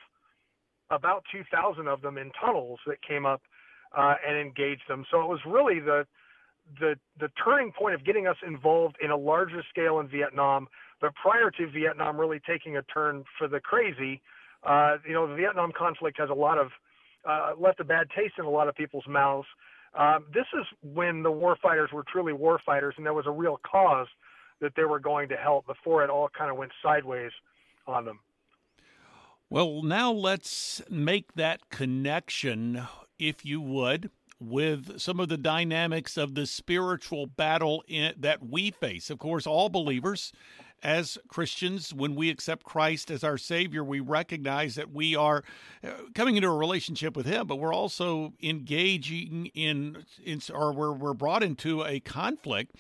about 0.91 1.25
2,000 1.33 1.89
of 1.89 2.03
them 2.03 2.19
in 2.19 2.31
tunnels 2.41 2.79
that 2.87 3.03
came 3.03 3.27
up 3.27 3.43
uh, 3.97 4.15
and 4.27 4.37
engaged 4.37 4.83
them. 4.89 5.05
So 5.11 5.21
it 5.21 5.29
was 5.29 5.41
really 5.47 5.81
the 5.81 6.07
the 6.81 6.95
the 7.21 7.29
turning 7.45 7.73
point 7.73 7.95
of 7.95 8.07
getting 8.07 8.27
us 8.27 8.37
involved 8.47 8.97
in 9.03 9.11
a 9.11 9.17
larger 9.17 9.63
scale 9.69 10.01
in 10.01 10.09
Vietnam. 10.09 10.67
But 11.01 11.15
prior 11.15 11.51
to 11.51 11.71
Vietnam 11.71 12.19
really 12.19 12.41
taking 12.47 12.79
a 12.79 12.83
turn 12.83 13.25
for 13.39 13.49
the 13.49 13.61
crazy, 13.61 14.23
uh, 14.63 14.97
you 15.07 15.13
know, 15.13 15.29
the 15.29 15.35
Vietnam 15.35 15.73
conflict 15.77 16.19
has 16.19 16.31
a 16.31 16.35
lot 16.35 16.59
of 16.59 16.69
uh, 17.29 17.51
left 17.59 17.81
a 17.81 17.85
bad 17.85 18.07
taste 18.17 18.35
in 18.39 18.47
a 18.47 18.51
lot 18.51 18.69
of 18.69 18.75
people's 18.75 19.07
mouths. 19.07 19.47
Um, 19.99 20.25
this 20.33 20.47
is 20.59 20.67
when 20.83 21.23
the 21.23 21.31
warfighters 21.31 21.93
were 21.93 22.05
truly 22.11 22.33
warfighters, 22.33 22.93
and 22.97 23.05
there 23.07 23.15
was 23.15 23.27
a 23.27 23.31
real 23.31 23.61
cause 23.71 24.09
that 24.61 24.73
they 24.77 24.85
were 24.85 24.99
going 24.99 25.29
to 25.29 25.37
help 25.37 25.67
before 25.67 26.03
it 26.03 26.11
all 26.11 26.29
kind 26.37 26.51
of 26.51 26.57
went 26.57 26.73
sideways 26.83 27.31
on 27.87 28.05
them. 28.05 28.21
Well, 29.51 29.83
now 29.83 30.11
let's 30.11 30.83
make 30.91 31.35
that 31.35 31.69
connection, 31.71 32.83
if 33.19 33.45
you 33.45 33.61
would, 33.61 34.11
with 34.41 34.99
some 34.99 35.21
of 35.21 35.29
the 35.29 35.37
dynamics 35.37 36.17
of 36.17 36.35
the 36.35 36.47
spiritual 36.47 37.27
battle 37.27 37.85
in, 37.87 38.15
that 38.19 38.45
we 38.45 38.71
face. 38.71 39.11
Of 39.11 39.19
course, 39.19 39.47
all 39.47 39.69
believers, 39.69 40.33
as 40.83 41.19
Christians, 41.29 41.95
when 41.95 42.15
we 42.15 42.31
accept 42.31 42.65
Christ 42.65 43.11
as 43.11 43.25
our 43.25 43.39
Savior, 43.39 43.85
we 43.85 44.01
recognize 44.01 44.75
that 44.75 44.93
we 44.93 45.15
are 45.17 45.45
uh, 45.83 45.91
coming 46.15 46.37
into 46.37 46.49
a 46.49 46.57
relationship 46.57 47.17
with 47.17 47.27
Him, 47.27 47.47
but 47.47 47.57
we're 47.57 47.73
also 47.73 48.33
engaging 48.43 49.47
in, 49.55 50.05
in 50.23 50.41
or 50.53 50.73
we're, 50.73 50.93
we're 50.93 51.15
brought 51.15 51.43
into 51.43 51.85
a 51.85 52.01
conflict 52.01 52.75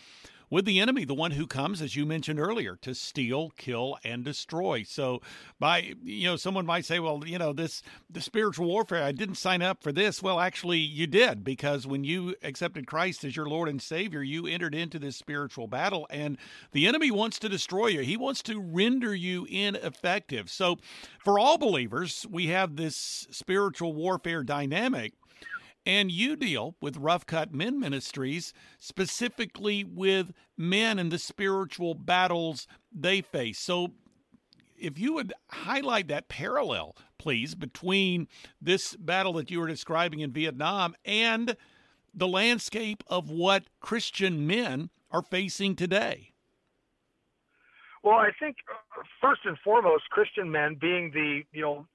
with 0.54 0.66
the 0.66 0.78
enemy, 0.78 1.04
the 1.04 1.12
one 1.12 1.32
who 1.32 1.48
comes, 1.48 1.82
as 1.82 1.96
you 1.96 2.06
mentioned 2.06 2.38
earlier, 2.38 2.76
to 2.76 2.94
steal, 2.94 3.50
kill, 3.56 3.98
and 4.04 4.24
destroy. 4.24 4.84
So, 4.84 5.20
by 5.58 5.94
you 6.04 6.28
know, 6.28 6.36
someone 6.36 6.64
might 6.64 6.84
say, 6.84 7.00
well, 7.00 7.24
you 7.26 7.38
know, 7.38 7.52
this 7.52 7.82
the 8.08 8.20
spiritual 8.20 8.68
warfare, 8.68 9.02
I 9.02 9.10
didn't 9.10 9.34
sign 9.34 9.62
up 9.62 9.82
for 9.82 9.90
this. 9.90 10.22
Well, 10.22 10.38
actually, 10.38 10.78
you 10.78 11.08
did 11.08 11.42
because 11.42 11.88
when 11.88 12.04
you 12.04 12.36
accepted 12.40 12.86
Christ 12.86 13.24
as 13.24 13.34
your 13.34 13.48
Lord 13.48 13.68
and 13.68 13.82
Savior, 13.82 14.22
you 14.22 14.46
entered 14.46 14.76
into 14.76 15.00
this 15.00 15.16
spiritual 15.16 15.66
battle, 15.66 16.06
and 16.08 16.38
the 16.70 16.86
enemy 16.86 17.10
wants 17.10 17.40
to 17.40 17.48
destroy 17.48 17.88
you. 17.88 18.02
He 18.02 18.16
wants 18.16 18.40
to 18.44 18.60
render 18.60 19.12
you 19.12 19.46
ineffective. 19.46 20.48
So, 20.48 20.78
for 21.18 21.36
all 21.36 21.58
believers, 21.58 22.26
we 22.30 22.46
have 22.46 22.76
this 22.76 23.26
spiritual 23.32 23.92
warfare 23.92 24.44
dynamic. 24.44 25.14
And 25.86 26.10
you 26.10 26.36
deal 26.36 26.76
with 26.80 26.96
Rough 26.96 27.26
Cut 27.26 27.52
Men 27.52 27.78
Ministries 27.78 28.52
specifically 28.78 29.84
with 29.84 30.32
men 30.56 30.98
and 30.98 31.12
the 31.12 31.18
spiritual 31.18 31.94
battles 31.94 32.66
they 32.90 33.20
face. 33.20 33.58
So, 33.58 33.92
if 34.76 34.98
you 34.98 35.14
would 35.14 35.32
highlight 35.50 36.08
that 36.08 36.28
parallel, 36.28 36.96
please, 37.18 37.54
between 37.54 38.28
this 38.60 38.96
battle 38.96 39.34
that 39.34 39.50
you 39.50 39.60
were 39.60 39.68
describing 39.68 40.20
in 40.20 40.32
Vietnam 40.32 40.94
and 41.04 41.56
the 42.12 42.28
landscape 42.28 43.02
of 43.06 43.30
what 43.30 43.64
Christian 43.80 44.46
men 44.46 44.90
are 45.10 45.22
facing 45.22 45.76
today. 45.76 46.32
Well, 48.02 48.16
I 48.16 48.30
think 48.38 48.56
uh, 48.70 49.02
first 49.20 49.40
and 49.44 49.56
foremost, 49.64 50.04
Christian 50.10 50.50
men 50.50 50.76
being 50.78 51.10
the 51.12 51.42
you 51.52 51.62
know 51.62 51.86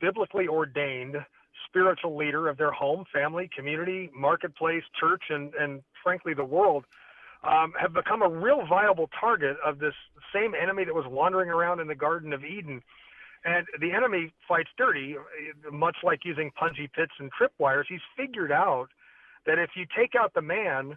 biblically 0.00 0.46
ordained 0.48 1.16
spiritual 1.66 2.16
leader 2.16 2.48
of 2.48 2.56
their 2.56 2.72
home, 2.72 3.04
family, 3.12 3.48
community, 3.54 4.10
marketplace, 4.14 4.82
church, 4.98 5.24
and, 5.30 5.54
and 5.54 5.82
frankly, 6.02 6.34
the 6.34 6.44
world, 6.44 6.84
um, 7.44 7.72
have 7.80 7.92
become 7.92 8.22
a 8.22 8.28
real 8.28 8.64
viable 8.66 9.10
target 9.18 9.56
of 9.64 9.78
this 9.78 9.94
same 10.32 10.54
enemy 10.54 10.84
that 10.84 10.94
was 10.94 11.06
wandering 11.08 11.48
around 11.48 11.80
in 11.80 11.88
the 11.88 11.94
Garden 11.94 12.32
of 12.32 12.44
Eden. 12.44 12.82
And 13.44 13.66
the 13.80 13.92
enemy 13.92 14.32
fights 14.46 14.70
dirty, 14.78 15.16
much 15.70 15.96
like 16.04 16.24
using 16.24 16.52
punji 16.60 16.90
pits 16.92 17.12
and 17.18 17.30
tripwires. 17.32 17.84
He's 17.88 18.00
figured 18.16 18.52
out 18.52 18.88
that 19.46 19.58
if 19.58 19.70
you 19.74 19.86
take 19.96 20.14
out 20.14 20.32
the 20.34 20.42
man, 20.42 20.96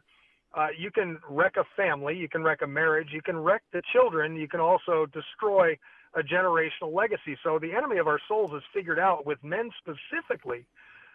uh, 0.54 0.68
you 0.78 0.92
can 0.92 1.18
wreck 1.28 1.56
a 1.58 1.64
family, 1.76 2.16
you 2.16 2.30
can 2.30 2.44
wreck 2.44 2.62
a 2.62 2.68
marriage, 2.68 3.10
you 3.12 3.22
can 3.22 3.38
wreck 3.38 3.64
the 3.74 3.82
children, 3.92 4.36
you 4.36 4.48
can 4.48 4.60
also 4.60 5.08
destroy 5.08 5.76
a 6.16 6.22
generational 6.22 6.94
legacy. 6.94 7.38
So 7.44 7.60
the 7.60 7.74
enemy 7.74 7.98
of 7.98 8.08
our 8.08 8.20
souls 8.28 8.52
has 8.52 8.64
figured 8.74 9.00
out 9.00 9.26
with 9.26 9.44
men 9.44 9.70
specifically 9.78 10.66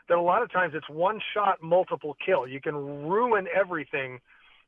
that 0.09 0.19
a 0.19 0.21
lot 0.21 0.43
of 0.43 0.53
times 0.53 0.75
it's 0.77 0.89
one 0.89 1.21
shot, 1.33 1.63
multiple 1.63 2.17
kill. 2.25 2.47
You 2.47 2.61
can 2.61 2.75
ruin 2.75 3.47
everything 3.55 4.21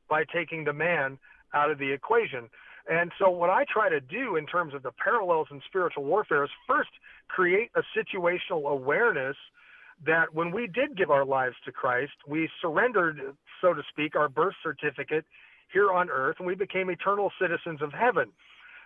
by 0.09 0.23
taking 0.33 0.63
the 0.63 0.73
man 0.73 1.19
out 1.53 1.69
of 1.69 1.77
the 1.77 1.91
equation. 1.91 2.49
And 2.89 3.11
so, 3.17 3.29
what 3.29 3.49
I 3.49 3.63
try 3.71 3.89
to 3.89 4.01
do 4.01 4.35
in 4.35 4.45
terms 4.45 4.73
of 4.73 4.83
the 4.83 4.91
parallels 4.91 5.47
in 5.51 5.61
spiritual 5.65 6.03
warfare 6.03 6.43
is 6.43 6.49
first 6.67 6.89
create 7.29 7.71
a 7.75 7.81
situational 7.97 8.69
awareness 8.69 9.37
that 10.05 10.33
when 10.33 10.51
we 10.51 10.67
did 10.67 10.97
give 10.97 11.09
our 11.09 11.23
lives 11.23 11.55
to 11.65 11.71
Christ, 11.71 12.11
we 12.27 12.49
surrendered, 12.61 13.21
so 13.61 13.73
to 13.73 13.81
speak, 13.89 14.15
our 14.15 14.27
birth 14.27 14.55
certificate 14.61 15.23
here 15.71 15.91
on 15.91 16.09
earth, 16.09 16.37
and 16.39 16.47
we 16.47 16.55
became 16.55 16.89
eternal 16.89 17.31
citizens 17.39 17.81
of 17.81 17.93
heaven. 17.93 18.31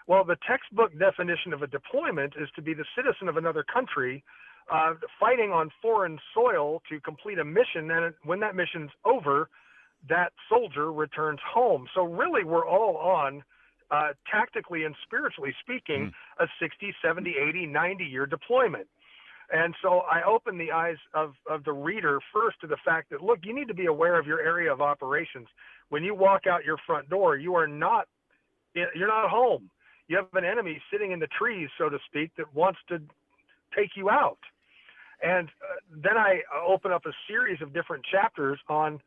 Well, 0.08 0.24
the 0.24 0.38
textbook 0.48 0.98
definition 0.98 1.52
of 1.52 1.62
a 1.62 1.68
deployment 1.68 2.34
is 2.40 2.48
to 2.56 2.62
be 2.62 2.74
the 2.74 2.86
citizen 2.96 3.28
of 3.28 3.36
another 3.36 3.64
country 3.64 4.24
uh, 4.72 4.94
fighting 5.20 5.52
on 5.52 5.70
foreign 5.82 6.18
soil 6.34 6.82
to 6.90 7.00
complete 7.02 7.40
a 7.40 7.46
mission. 7.46 7.92
And 7.92 8.14
when 8.24 8.40
that 8.40 8.56
mission's 8.56 8.92
over, 9.06 9.50
that 10.10 10.32
soldier 10.50 10.94
returns 10.94 11.40
home. 11.54 11.88
So, 11.94 12.04
really, 12.04 12.46
we're 12.46 12.68
all 12.68 12.98
on, 12.98 13.44
uh, 13.92 14.10
tactically 14.32 14.86
and 14.86 14.96
spiritually 15.04 15.54
speaking, 15.62 16.12
mm. 16.40 16.44
a 16.44 16.48
60, 16.62 16.94
70, 17.04 17.36
80, 17.50 17.66
90 17.66 18.04
year 18.06 18.26
deployment. 18.26 18.88
And 19.50 19.74
so 19.82 20.00
I 20.00 20.24
open 20.24 20.58
the 20.58 20.74
eyes 20.74 20.98
of, 21.14 21.34
of 21.50 21.64
the 21.64 21.72
reader 21.72 22.20
first 22.34 22.60
to 22.60 22.68
the 22.68 22.76
fact 22.84 23.10
that, 23.12 23.22
look, 23.24 23.40
you 23.44 23.56
need 23.56 23.70
to 23.70 23.74
be 23.74 23.86
aware 23.86 24.20
of 24.20 24.28
your 24.28 24.42
area 24.42 24.72
of 24.72 24.82
operations. 24.82 25.48
When 25.88 26.04
you 26.04 26.14
walk 26.14 26.48
out 26.48 26.66
your 26.66 26.76
front 26.86 27.10
door, 27.10 27.38
you 27.38 27.56
are 27.56 27.68
not, 27.68 28.10
you're 28.76 29.08
not 29.08 29.30
home 29.30 29.70
you 30.08 30.18
have 30.18 30.28
an 30.34 30.46
enemy 30.46 30.82
sitting 30.92 31.12
in 31.12 31.20
the 31.20 31.28
trees, 31.28 31.70
so 31.78 31.90
to 31.90 31.98
speak, 32.08 32.32
that 32.38 32.54
wants 32.54 32.80
to 32.90 33.00
take 33.76 33.92
you 33.96 34.10
out. 34.10 34.40
And 35.22 35.48
uh, 35.48 35.80
then 36.04 36.18
I 36.18 36.42
open 36.66 36.92
up 36.92 37.06
a 37.06 37.12
series 37.28 37.62
of 37.62 37.74
different 37.74 38.06
chapters 38.10 38.60
on 38.70 39.00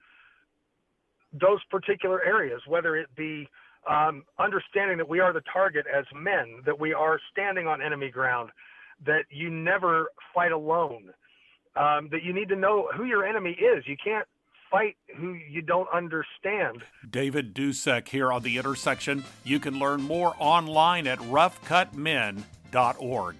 those 1.32 1.60
particular 1.70 2.22
areas, 2.24 2.60
whether 2.66 2.96
it 2.96 3.08
be 3.16 3.48
um, 3.88 4.24
understanding 4.38 4.98
that 4.98 5.08
we 5.08 5.20
are 5.20 5.32
the 5.32 5.42
target 5.52 5.86
as 5.86 6.04
men, 6.14 6.60
that 6.66 6.78
we 6.78 6.92
are 6.92 7.18
standing 7.30 7.66
on 7.66 7.80
enemy 7.80 8.10
ground, 8.10 8.50
that 9.06 9.24
you 9.30 9.48
never 9.48 10.08
fight 10.34 10.52
alone, 10.52 11.10
um, 11.76 12.08
that 12.10 12.22
you 12.22 12.32
need 12.34 12.48
to 12.48 12.56
know 12.56 12.88
who 12.96 13.04
your 13.04 13.24
enemy 13.24 13.52
is. 13.52 13.84
You 13.86 13.96
can't 14.02 14.26
fight 14.70 14.96
who 15.16 15.34
you 15.34 15.62
don't 15.62 15.88
understand. 15.92 16.82
David 17.08 17.54
Dusek 17.54 18.08
here 18.08 18.32
on 18.32 18.42
The 18.42 18.58
Intersection. 18.58 19.24
You 19.44 19.60
can 19.60 19.78
learn 19.78 20.02
more 20.02 20.34
online 20.38 21.06
at 21.06 21.18
roughcutmen.org. 21.18 23.36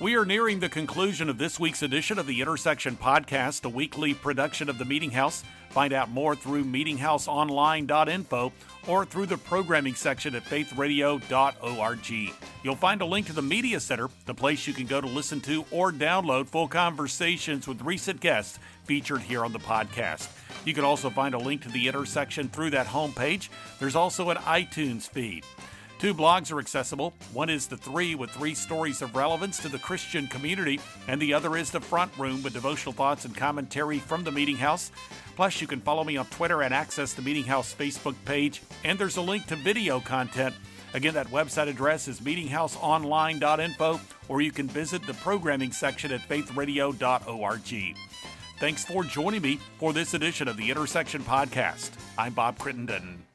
We 0.00 0.16
are 0.16 0.24
nearing 0.24 0.58
the 0.58 0.68
conclusion 0.68 1.28
of 1.28 1.38
this 1.38 1.60
week's 1.60 1.82
edition 1.82 2.18
of 2.18 2.26
the 2.26 2.40
Intersection 2.40 2.96
Podcast, 2.96 3.64
a 3.64 3.68
weekly 3.68 4.14
production 4.14 4.68
of 4.68 4.78
the 4.78 4.84
Meeting 4.84 5.12
House. 5.12 5.44
Find 5.72 5.92
out 5.94 6.10
more 6.10 6.36
through 6.36 6.64
meetinghouseonline.info 6.64 8.52
or 8.88 9.04
through 9.06 9.26
the 9.26 9.38
programming 9.38 9.94
section 9.94 10.34
at 10.34 10.44
faithradio.org. 10.44 12.32
You'll 12.62 12.76
find 12.76 13.00
a 13.00 13.06
link 13.06 13.26
to 13.26 13.32
the 13.32 13.42
Media 13.42 13.80
Center, 13.80 14.08
the 14.26 14.34
place 14.34 14.66
you 14.66 14.74
can 14.74 14.86
go 14.86 15.00
to 15.00 15.06
listen 15.06 15.40
to 15.42 15.64
or 15.70 15.90
download 15.90 16.46
full 16.48 16.68
conversations 16.68 17.66
with 17.66 17.80
recent 17.82 18.20
guests 18.20 18.58
featured 18.84 19.22
here 19.22 19.44
on 19.44 19.52
the 19.52 19.58
podcast. 19.58 20.28
You 20.66 20.74
can 20.74 20.84
also 20.84 21.08
find 21.08 21.34
a 21.34 21.38
link 21.38 21.62
to 21.62 21.70
the 21.70 21.88
intersection 21.88 22.48
through 22.48 22.70
that 22.70 22.86
homepage. 22.86 23.48
There's 23.80 23.96
also 23.96 24.28
an 24.30 24.36
iTunes 24.38 25.08
feed. 25.08 25.44
Two 26.02 26.14
blogs 26.14 26.50
are 26.50 26.58
accessible. 26.58 27.14
One 27.32 27.48
is 27.48 27.68
The 27.68 27.76
Three 27.76 28.16
with 28.16 28.30
three 28.30 28.54
stories 28.54 29.02
of 29.02 29.14
relevance 29.14 29.58
to 29.58 29.68
the 29.68 29.78
Christian 29.78 30.26
community, 30.26 30.80
and 31.06 31.22
the 31.22 31.32
other 31.32 31.56
is 31.56 31.70
The 31.70 31.80
Front 31.80 32.10
Room 32.18 32.42
with 32.42 32.54
devotional 32.54 32.92
thoughts 32.92 33.24
and 33.24 33.36
commentary 33.36 34.00
from 34.00 34.24
the 34.24 34.32
Meeting 34.32 34.56
House. 34.56 34.90
Plus, 35.36 35.60
you 35.60 35.66
can 35.66 35.80
follow 35.80 36.04
me 36.04 36.16
on 36.16 36.26
Twitter 36.26 36.62
and 36.62 36.74
access 36.74 37.14
the 37.14 37.22
Meeting 37.22 37.44
House 37.44 37.74
Facebook 37.74 38.16
page, 38.24 38.62
and 38.84 38.98
there's 38.98 39.16
a 39.16 39.22
link 39.22 39.46
to 39.46 39.56
video 39.56 40.00
content 40.00 40.54
Again, 40.94 41.14
that 41.14 41.28
website 41.28 41.68
address 41.68 42.08
is 42.08 42.20
meetinghouseonline.info, 42.20 44.00
or 44.28 44.40
you 44.40 44.52
can 44.52 44.68
visit 44.68 45.06
the 45.06 45.14
programming 45.14 45.72
section 45.72 46.12
at 46.12 46.20
faithradio.org. 46.28 47.96
Thanks 48.58 48.84
for 48.84 49.02
joining 49.02 49.42
me 49.42 49.58
for 49.78 49.92
this 49.92 50.14
edition 50.14 50.48
of 50.48 50.56
the 50.56 50.70
Intersection 50.70 51.22
Podcast. 51.22 51.90
I'm 52.16 52.34
Bob 52.34 52.58
Crittenden. 52.58 53.31